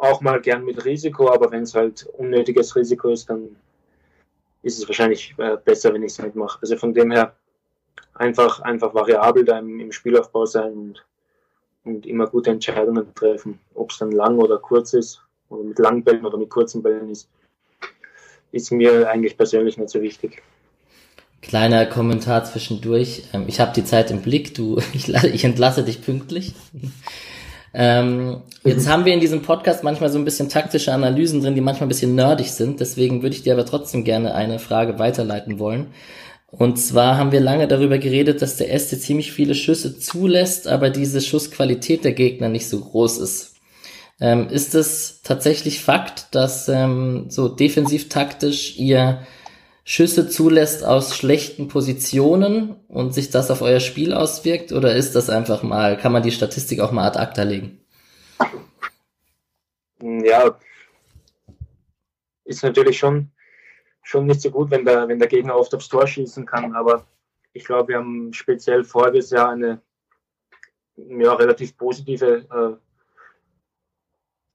auch 0.00 0.20
mal 0.20 0.40
gern 0.40 0.64
mit 0.64 0.84
Risiko, 0.84 1.30
aber 1.30 1.50
wenn 1.52 1.62
es 1.62 1.74
halt 1.74 2.06
unnötiges 2.16 2.74
Risiko 2.74 3.10
ist, 3.10 3.28
dann 3.28 3.56
ist 4.62 4.78
es 4.78 4.88
wahrscheinlich 4.88 5.34
äh, 5.38 5.56
besser, 5.62 5.92
wenn 5.92 6.02
ich 6.02 6.12
es 6.12 6.18
mitmache. 6.18 6.58
Also 6.62 6.76
von 6.76 6.94
dem 6.94 7.10
her 7.10 7.34
einfach, 8.14 8.60
einfach 8.60 8.94
variabel 8.94 9.44
da 9.44 9.58
im, 9.58 9.78
im 9.78 9.92
Spielaufbau 9.92 10.46
sein 10.46 10.72
und, 10.72 11.04
und 11.84 12.06
immer 12.06 12.26
gute 12.26 12.50
Entscheidungen 12.50 13.14
treffen. 13.14 13.58
Ob 13.74 13.90
es 13.90 13.98
dann 13.98 14.12
lang 14.12 14.38
oder 14.38 14.58
kurz 14.58 14.94
ist, 14.94 15.22
oder 15.50 15.64
mit 15.64 15.78
langen 15.78 16.02
Bällen 16.02 16.24
oder 16.24 16.38
mit 16.38 16.48
kurzen 16.48 16.82
Bällen 16.82 17.10
ist, 17.10 17.28
ist 18.52 18.72
mir 18.72 19.08
eigentlich 19.08 19.36
persönlich 19.36 19.76
nicht 19.76 19.90
so 19.90 20.00
wichtig. 20.00 20.42
Kleiner 21.42 21.86
Kommentar 21.86 22.44
zwischendurch. 22.44 23.24
Ähm, 23.32 23.44
ich 23.48 23.60
habe 23.60 23.72
die 23.74 23.84
Zeit 23.84 24.10
im 24.10 24.22
Blick, 24.22 24.54
du, 24.54 24.78
ich, 24.92 25.08
ich 25.08 25.44
entlasse 25.44 25.84
dich 25.84 26.02
pünktlich. 26.02 26.54
Ähm, 27.72 28.42
jetzt 28.64 28.86
mhm. 28.86 28.90
haben 28.90 29.04
wir 29.04 29.14
in 29.14 29.20
diesem 29.20 29.42
Podcast 29.42 29.84
manchmal 29.84 30.10
so 30.10 30.18
ein 30.18 30.24
bisschen 30.24 30.48
taktische 30.48 30.92
Analysen 30.92 31.40
drin, 31.40 31.54
die 31.54 31.60
manchmal 31.60 31.86
ein 31.86 31.90
bisschen 31.90 32.14
nerdig 32.14 32.50
sind. 32.50 32.80
Deswegen 32.80 33.22
würde 33.22 33.36
ich 33.36 33.42
dir 33.42 33.52
aber 33.52 33.66
trotzdem 33.66 34.04
gerne 34.04 34.34
eine 34.34 34.58
Frage 34.58 34.98
weiterleiten 34.98 35.58
wollen. 35.58 35.88
Und 36.50 36.78
zwar 36.78 37.16
haben 37.16 37.30
wir 37.30 37.40
lange 37.40 37.68
darüber 37.68 37.98
geredet, 37.98 38.42
dass 38.42 38.56
der 38.56 38.76
SC 38.76 39.00
ziemlich 39.00 39.30
viele 39.32 39.54
Schüsse 39.54 39.98
zulässt, 39.98 40.66
aber 40.66 40.90
diese 40.90 41.20
Schussqualität 41.20 42.04
der 42.04 42.12
Gegner 42.12 42.48
nicht 42.48 42.68
so 42.68 42.80
groß 42.80 43.18
ist. 43.18 43.54
Ähm, 44.20 44.48
ist 44.48 44.74
es 44.74 45.22
tatsächlich 45.22 45.80
Fakt, 45.80 46.34
dass 46.34 46.68
ähm, 46.68 47.26
so 47.28 47.48
defensiv 47.48 48.08
taktisch 48.08 48.76
ihr 48.78 49.20
Schüsse 49.92 50.28
zulässt 50.28 50.84
aus 50.84 51.16
schlechten 51.16 51.66
Positionen 51.66 52.76
und 52.86 53.12
sich 53.12 53.30
das 53.30 53.50
auf 53.50 53.60
euer 53.60 53.80
Spiel 53.80 54.14
auswirkt? 54.14 54.70
Oder 54.70 54.94
ist 54.94 55.16
das 55.16 55.28
einfach 55.28 55.64
mal, 55.64 55.96
kann 55.96 56.12
man 56.12 56.22
die 56.22 56.30
Statistik 56.30 56.78
auch 56.78 56.92
mal 56.92 57.08
ad 57.08 57.18
acta 57.18 57.42
legen? 57.42 57.84
Ja, 60.00 60.56
ist 62.44 62.62
natürlich 62.62 63.00
schon, 63.00 63.32
schon 64.04 64.26
nicht 64.26 64.40
so 64.42 64.52
gut, 64.52 64.70
wenn 64.70 64.84
der, 64.84 65.08
wenn 65.08 65.18
der 65.18 65.26
Gegner 65.26 65.56
oft 65.56 65.74
aufs 65.74 65.88
Tor 65.88 66.06
schießen 66.06 66.46
kann, 66.46 66.76
aber 66.76 67.04
ich 67.52 67.64
glaube, 67.64 67.88
wir 67.88 67.96
haben 67.96 68.32
speziell 68.32 68.84
voriges 68.84 69.30
Jahr 69.30 69.50
eine 69.50 69.82
ja, 70.94 71.32
relativ 71.32 71.76
positive 71.76 72.46
äh, 72.48 72.76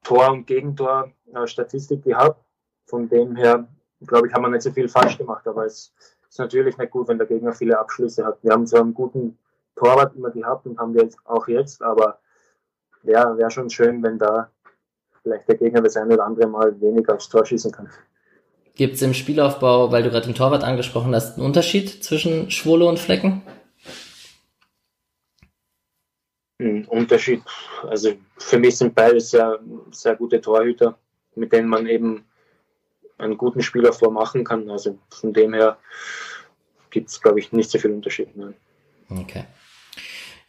Tor- 0.01 0.31
und 0.31 0.47
Gegentor-Statistik 0.47 2.05
gehabt. 2.05 2.41
Von 2.85 3.09
dem 3.09 3.35
her 3.35 3.67
glaube 4.07 4.27
ich, 4.27 4.33
haben 4.33 4.43
wir 4.43 4.49
nicht 4.49 4.61
so 4.61 4.71
viel 4.71 4.87
falsch 4.87 5.17
gemacht, 5.17 5.47
aber 5.47 5.65
es 5.65 5.93
ist 6.29 6.39
natürlich 6.39 6.77
nicht 6.77 6.91
gut, 6.91 7.07
wenn 7.07 7.17
der 7.17 7.27
Gegner 7.27 7.53
viele 7.53 7.77
Abschlüsse 7.79 8.25
hat. 8.25 8.37
Wir 8.43 8.51
haben 8.51 8.67
zwar 8.67 8.81
einen 8.81 8.93
guten 8.93 9.37
Torwart 9.75 10.15
immer 10.15 10.31
gehabt 10.31 10.65
und 10.65 10.79
haben 10.79 10.93
wir 10.93 11.03
jetzt 11.03 11.19
auch 11.25 11.47
jetzt, 11.47 11.81
aber 11.81 12.19
wäre 13.03 13.37
wär 13.37 13.49
schon 13.49 13.69
schön, 13.69 14.01
wenn 14.03 14.17
da 14.17 14.49
vielleicht 15.21 15.47
der 15.47 15.57
Gegner 15.57 15.81
das 15.81 15.97
eine 15.97 16.13
oder 16.13 16.25
andere 16.25 16.47
Mal 16.47 16.79
weniger 16.81 17.15
aufs 17.15 17.29
Tor 17.29 17.45
schießen 17.45 17.71
kann. 17.71 17.89
Gibt 18.75 18.95
es 18.95 19.01
im 19.01 19.13
Spielaufbau, 19.13 19.91
weil 19.91 20.03
du 20.03 20.09
gerade 20.09 20.25
den 20.25 20.35
Torwart 20.35 20.63
angesprochen 20.63 21.15
hast, 21.15 21.37
einen 21.37 21.45
Unterschied 21.45 22.03
zwischen 22.03 22.51
Schwolo 22.51 22.89
und 22.89 22.99
Flecken? 22.99 23.41
Ein 26.59 26.85
Unterschied. 26.85 27.41
Also 27.83 28.13
für 28.37 28.59
mich 28.59 28.77
sind 28.77 28.93
beide 28.93 29.19
sehr, 29.19 29.59
sehr 29.91 30.15
gute 30.15 30.41
Torhüter, 30.41 30.97
mit 31.35 31.53
denen 31.53 31.69
man 31.69 31.87
eben 31.87 32.25
einen 33.17 33.37
guten 33.37 33.61
Spieler 33.61 33.93
vormachen 33.93 34.43
kann. 34.43 34.69
Also 34.69 34.97
von 35.09 35.33
dem 35.33 35.53
her 35.53 35.77
gibt 36.89 37.09
es, 37.09 37.21
glaube 37.21 37.39
ich, 37.39 37.51
nicht 37.51 37.69
so 37.69 37.79
viel 37.79 37.91
Unterschied. 37.91 38.35
Ne? 38.35 38.53
Okay. 39.09 39.45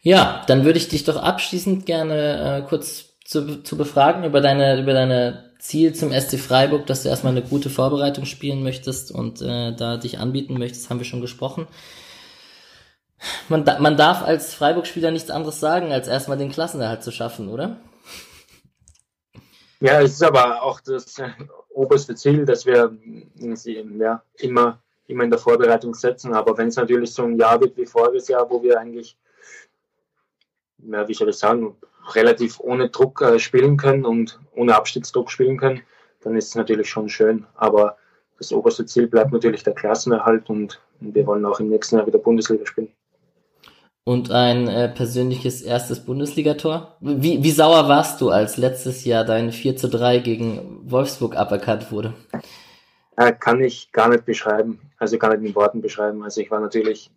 Ja, 0.01 0.43
dann 0.47 0.63
würde 0.63 0.77
ich 0.77 0.87
dich 0.87 1.03
doch 1.03 1.17
abschließend 1.17 1.85
gerne 1.85 2.63
äh, 2.63 2.67
kurz 2.67 3.17
zu, 3.25 3.61
zu 3.63 3.77
befragen 3.77 4.23
über 4.23 4.41
deine, 4.41 4.79
über 4.79 4.93
deine 4.93 5.51
Ziel 5.59 5.93
zum 5.93 6.11
SC 6.11 6.39
Freiburg, 6.39 6.85
dass 6.85 7.03
du 7.03 7.09
erstmal 7.09 7.33
eine 7.33 7.41
gute 7.41 7.69
Vorbereitung 7.69 8.25
spielen 8.25 8.63
möchtest 8.63 9.11
und 9.11 9.41
äh, 9.41 9.75
da 9.75 9.97
dich 9.97 10.19
anbieten 10.19 10.57
möchtest, 10.57 10.89
haben 10.89 10.99
wir 10.99 11.05
schon 11.05 11.21
gesprochen. 11.21 11.67
Man, 13.49 13.65
man 13.79 13.97
darf 13.97 14.23
als 14.23 14.53
Freiburg-Spieler 14.53 15.11
nichts 15.11 15.31
anderes 15.31 15.59
sagen, 15.59 15.91
als 15.91 16.07
erstmal 16.07 16.37
den 16.37 16.51
Klassenerhalt 16.51 17.03
zu 17.03 17.11
schaffen, 17.11 17.49
oder? 17.49 17.77
Ja, 19.79 20.01
es 20.01 20.13
ist 20.13 20.23
aber 20.23 20.63
auch 20.63 20.79
das 20.79 21.19
äh, 21.19 21.29
oberste 21.69 22.15
Ziel, 22.15 22.45
das 22.45 22.65
wir 22.65 22.97
ja, 23.35 24.23
immer, 24.39 24.81
immer 25.05 25.23
in 25.23 25.29
der 25.29 25.39
Vorbereitung 25.39 25.93
setzen. 25.93 26.33
Aber 26.33 26.57
wenn 26.57 26.69
es 26.69 26.75
natürlich 26.77 27.13
so 27.13 27.23
ein 27.23 27.37
Jahr 27.37 27.61
wird 27.61 27.77
wie 27.77 27.85
voriges 27.85 28.27
Jahr, 28.27 28.49
wo 28.49 28.61
wir 28.63 28.79
eigentlich, 28.79 29.15
ja, 30.79 31.07
wie 31.07 31.13
soll 31.13 31.29
ich 31.29 31.37
sagen, 31.37 31.75
relativ 32.13 32.59
ohne 32.59 32.89
Druck 32.89 33.21
äh, 33.21 33.37
spielen 33.37 33.77
können 33.77 34.05
und 34.05 34.39
ohne 34.55 34.75
Abstiegsdruck 34.75 35.29
spielen 35.29 35.57
können, 35.57 35.83
dann 36.21 36.35
ist 36.35 36.47
es 36.47 36.55
natürlich 36.55 36.89
schon 36.89 37.09
schön. 37.09 37.45
Aber 37.55 37.97
das 38.39 38.51
oberste 38.51 38.85
Ziel 38.85 39.07
bleibt 39.07 39.31
natürlich 39.31 39.63
der 39.63 39.75
Klassenerhalt 39.75 40.49
und 40.49 40.81
wir 40.99 41.25
wollen 41.27 41.45
auch 41.45 41.59
im 41.59 41.69
nächsten 41.69 41.97
Jahr 41.97 42.07
wieder 42.07 42.19
Bundesliga 42.19 42.65
spielen 42.65 42.91
und 44.07 44.31
ein 44.31 44.69
äh, 44.69 44.87
persönliches 44.87 45.61
erstes 45.61 46.05
Bundesligator. 46.05 46.95
Wie, 47.01 47.43
wie 47.43 47.51
sauer 47.51 47.89
warst 47.89 48.21
du, 48.21 48.29
als 48.29 48.55
letztes 48.55 49.03
Jahr 49.03 49.25
dein 49.25 49.51
4 49.51 49.75
zu 49.75 49.89
3 49.89 50.19
gegen 50.19 50.79
Wolfsburg 50.89 51.35
aberkannt 51.35 51.91
wurde? 51.91 52.13
Äh, 53.17 53.33
kann 53.33 53.61
ich 53.61 53.91
gar 53.91 54.07
nicht 54.07 54.23
beschreiben, 54.23 54.79
also 54.97 55.17
gar 55.17 55.35
nicht 55.35 55.45
in 55.45 55.55
Worten 55.55 55.81
beschreiben. 55.81 56.23
Also 56.23 56.39
ich 56.39 56.49
war 56.49 56.61
natürlich 56.61 57.11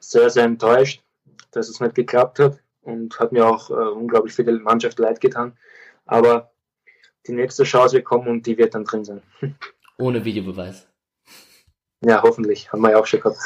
sehr, 0.00 0.28
sehr 0.28 0.42
enttäuscht, 0.42 1.04
dass 1.52 1.68
es 1.68 1.78
nicht 1.78 1.94
geklappt 1.94 2.40
hat 2.40 2.58
und 2.82 3.16
hat 3.20 3.30
mir 3.30 3.46
auch 3.46 3.70
äh, 3.70 3.74
unglaublich 3.74 4.34
für 4.34 4.42
die 4.42 4.54
Mannschaft 4.54 4.98
leid 4.98 5.20
getan. 5.20 5.56
Aber 6.04 6.50
die 7.28 7.32
nächste 7.32 7.62
Chance 7.62 7.94
wird 7.94 8.06
kommen 8.06 8.26
und 8.26 8.44
die 8.44 8.58
wird 8.58 8.74
dann 8.74 8.82
drin 8.82 9.04
sein. 9.04 9.22
Ohne 9.98 10.24
Videobeweis. 10.24 10.88
Ja, 12.04 12.22
hoffentlich. 12.22 12.72
Haben 12.72 12.82
wir 12.82 12.90
ja 12.90 12.98
auch 12.98 13.06
schon 13.06 13.20
gehabt. 13.20 13.38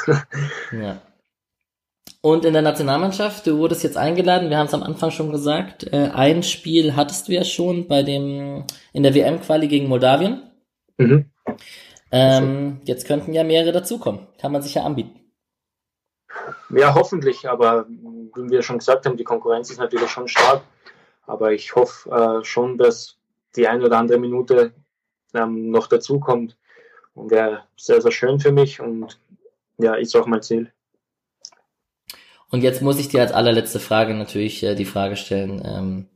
ja. 0.71 0.99
Und 2.21 2.43
in 2.43 2.51
der 2.51 2.61
Nationalmannschaft, 2.61 3.47
du 3.47 3.57
wurdest 3.59 3.83
jetzt 3.83 3.95
eingeladen, 3.95 4.49
wir 4.49 4.57
haben 4.57 4.67
es 4.67 4.73
am 4.73 4.83
Anfang 4.83 5.11
schon 5.11 5.31
gesagt, 5.31 5.91
äh, 5.93 6.09
ein 6.13 6.43
Spiel 6.43 6.95
hattest 6.95 7.27
du 7.27 7.31
ja 7.31 7.45
schon 7.45 7.87
bei 7.87 8.03
dem, 8.03 8.65
in 8.91 9.03
der 9.03 9.15
WM-Quali 9.15 9.69
gegen 9.69 9.87
Moldawien. 9.87 10.43
Mhm. 10.97 11.31
Ähm, 12.11 12.81
jetzt 12.83 13.07
könnten 13.07 13.33
ja 13.33 13.45
mehrere 13.45 13.71
dazukommen. 13.71 14.27
Kann 14.39 14.51
man 14.51 14.61
sich 14.61 14.73
ja 14.73 14.83
anbieten. 14.83 15.31
Ja, 16.69 16.93
hoffentlich, 16.93 17.47
aber 17.47 17.87
wie 17.87 18.49
wir 18.49 18.63
schon 18.63 18.79
gesagt 18.79 19.05
haben, 19.05 19.15
die 19.15 19.23
Konkurrenz 19.23 19.71
ist 19.71 19.79
natürlich 19.79 20.09
schon 20.09 20.27
stark. 20.27 20.61
Aber 21.25 21.53
ich 21.53 21.73
hoffe 21.75 22.09
äh, 22.41 22.43
schon, 22.43 22.77
dass 22.77 23.17
die 23.55 23.67
eine 23.67 23.85
oder 23.85 23.97
andere 23.97 24.19
Minute 24.19 24.73
ähm, 25.33 25.69
noch 25.69 25.87
dazukommt. 25.87 26.57
Und 27.13 27.31
wäre 27.31 27.63
sehr, 27.77 28.01
sehr 28.01 28.11
schön 28.11 28.39
für 28.39 28.51
mich 28.51 28.79
und 28.79 29.19
ja, 29.77 29.95
ist 29.95 30.15
auch 30.15 30.25
mein 30.25 30.41
Ziel. 30.41 30.71
Und 32.51 32.63
jetzt 32.63 32.81
muss 32.81 32.99
ich 32.99 33.09
dir 33.09 33.21
als 33.21 33.31
allerletzte 33.31 33.79
Frage 33.79 34.13
natürlich 34.13 34.63
äh, 34.63 34.75
die 34.75 34.85
Frage 34.85 35.15
stellen, 35.15 35.61
ähm, 35.65 36.07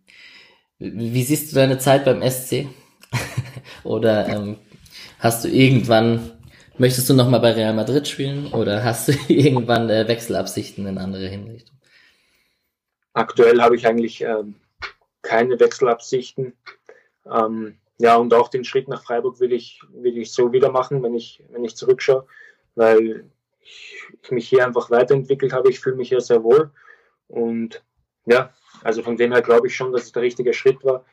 wie 0.80 1.24
siehst 1.24 1.52
du 1.52 1.56
deine 1.56 1.78
Zeit 1.78 2.06
beim 2.06 2.22
SC? 2.28 2.67
Oder 3.84 4.28
ähm, 4.28 4.58
hast 5.19 5.43
du 5.46 5.50
irgendwann 5.50 6.32
Möchtest 6.78 7.08
du 7.08 7.13
nochmal 7.13 7.39
bei 7.39 7.52
Real 7.52 7.74
Madrid 7.74 8.08
spielen 8.08 8.52
oder 8.52 8.84
hast 8.84 9.08
du 9.08 9.12
irgendwann 9.28 9.89
äh, 9.89 10.08
Wechselabsichten 10.08 10.88
in 10.88 10.98
andere 10.98 11.28
Hinrichtung? 11.28 11.78
Aktuell 13.13 13.62
habe 13.62 13.76
ich 13.76 13.86
eigentlich 13.86 14.22
ähm, 14.22 14.56
keine 15.22 15.60
Wechselabsichten. 15.60 16.54
Ähm, 17.32 17.78
ja, 18.00 18.15
und 18.15 18.34
auch 18.34 18.50
den 18.50 18.63
Schritt 18.63 18.88
nach 18.88 19.04
Freiburg 19.04 19.39
will 19.39 19.54
ich, 19.54 19.82
will 19.93 20.17
ich 20.17 20.34
so 20.34 20.52
wieder 20.52 20.72
machen, 20.72 21.04
wenn 21.04 21.13
ich, 21.13 21.43
wenn 21.52 21.63
ich 21.63 21.76
zurückschaue, 21.76 22.26
weil 22.74 23.30
ich, 23.63 24.04
ich 24.21 24.32
mich 24.32 24.47
hier 24.47 24.65
einfach 24.65 24.89
weiterentwickelt 24.89 25.54
habe. 25.54 25.69
Ich 25.69 25.80
fühle 25.80 25.95
mich 25.95 26.10
hier 26.10 26.21
sehr 26.21 26.43
wohl. 26.43 26.71
Und 27.28 27.84
ja, 28.26 28.54
also 28.84 29.02
von 29.02 29.17
dem 29.17 29.32
her 29.32 29.41
glaube 29.41 29.67
ich 29.67 29.76
schon, 29.76 29.91
dass 29.91 30.04
es 30.04 30.12
der 30.12 30.23
richtige 30.23 30.54
Schritt 30.54 30.84
war. 30.84 31.06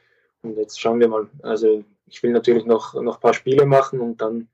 Und 0.42 0.56
jetzt 0.56 0.80
schauen 0.80 1.00
wir 1.00 1.08
mal. 1.08 1.28
Also 1.42 1.84
ich 2.06 2.22
will 2.22 2.32
natürlich 2.32 2.64
noch, 2.64 2.94
noch 2.94 3.16
ein 3.16 3.20
paar 3.20 3.34
Spiele 3.34 3.66
machen 3.66 4.00
und 4.00 4.20
dann, 4.20 4.48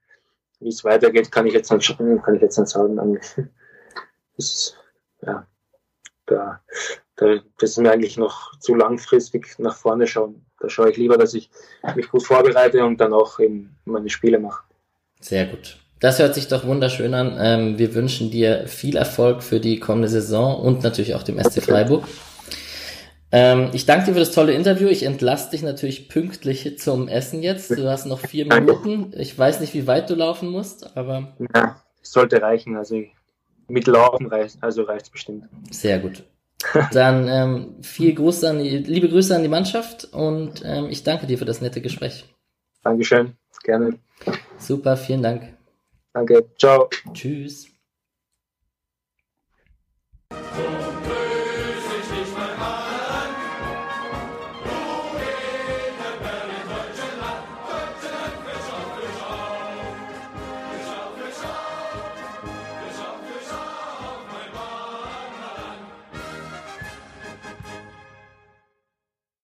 wie 0.59 0.69
es 0.69 0.83
weitergeht, 0.83 1.31
kann 1.31 1.47
ich 1.47 1.53
jetzt 1.53 1.71
nicht, 1.71 1.97
kann 1.97 2.35
ich 2.35 2.41
jetzt 2.41 2.57
nicht 2.57 2.69
sagen. 2.69 3.19
Das 4.35 4.77
ja, 5.21 5.47
da, 6.25 6.61
da, 7.15 7.39
das 7.59 7.71
ist 7.71 7.77
mir 7.77 7.91
eigentlich 7.91 8.17
noch 8.17 8.57
zu 8.59 8.75
langfristig 8.75 9.57
nach 9.59 9.75
vorne 9.75 10.07
schauen. 10.07 10.45
Da 10.59 10.69
schaue 10.69 10.91
ich 10.91 10.97
lieber, 10.97 11.17
dass 11.17 11.33
ich 11.33 11.49
mich 11.95 12.09
gut 12.09 12.23
vorbereite 12.23 12.83
und 12.85 12.97
dann 12.97 13.13
auch 13.13 13.39
eben 13.39 13.75
meine 13.85 14.09
Spiele 14.09 14.39
mache. 14.39 14.63
Sehr 15.19 15.47
gut. 15.47 15.79
Das 15.99 16.19
hört 16.19 16.35
sich 16.35 16.47
doch 16.47 16.65
wunderschön 16.65 17.13
an. 17.13 17.35
Ähm, 17.39 17.79
wir 17.79 17.95
wünschen 17.95 18.29
dir 18.29 18.67
viel 18.67 18.97
Erfolg 18.97 19.41
für 19.41 19.59
die 19.59 19.79
kommende 19.79 20.07
Saison 20.07 20.59
und 20.59 20.83
natürlich 20.83 21.15
auch 21.15 21.23
dem 21.23 21.41
SC 21.41 21.61
Freiburg. 21.61 22.03
Ähm, 23.31 23.71
ich 23.73 23.85
danke 23.85 24.05
dir 24.05 24.13
für 24.13 24.19
das 24.19 24.31
tolle 24.31 24.53
Interview. 24.53 24.87
Ich 24.87 25.03
entlasse 25.03 25.51
dich 25.51 25.63
natürlich 25.63 26.07
pünktlich 26.07 26.79
zum 26.79 27.07
Essen 27.07 27.43
jetzt. 27.43 27.71
Du 27.71 27.89
hast 27.89 28.05
noch 28.05 28.19
vier 28.19 28.45
Minuten. 28.45 29.11
Ich 29.17 29.37
weiß 29.37 29.59
nicht, 29.59 29.73
wie 29.73 29.87
weit 29.87 30.09
du 30.09 30.15
laufen 30.15 30.49
musst, 30.49 30.95
aber. 30.95 31.35
Ja, 31.53 31.81
sollte 32.01 32.41
reichen. 32.41 32.77
Also 32.77 33.03
mit 33.67 33.87
Laufen 33.87 34.27
reicht, 34.27 34.57
also 34.61 34.83
reicht 34.83 35.11
bestimmt. 35.11 35.45
Sehr 35.71 35.99
gut. 35.99 36.23
Dann 36.91 37.27
ähm, 37.27 37.75
viel 37.81 38.13
Gruß 38.13 38.43
an 38.45 38.59
die, 38.59 38.77
liebe 38.77 39.09
Grüße 39.09 39.35
an 39.35 39.43
die 39.43 39.47
Mannschaft 39.47 40.05
und 40.05 40.63
ähm, 40.65 40.87
ich 40.89 41.03
danke 41.03 41.27
dir 41.27 41.37
für 41.37 41.45
das 41.45 41.61
nette 41.61 41.81
Gespräch. 41.81 42.25
Dankeschön, 42.83 43.33
gerne. 43.63 43.99
Super, 44.57 44.97
vielen 44.97 45.21
Dank. 45.21 45.56
Danke, 46.17 46.49
ciao. 46.57 46.89
Tschüss. 47.13 47.67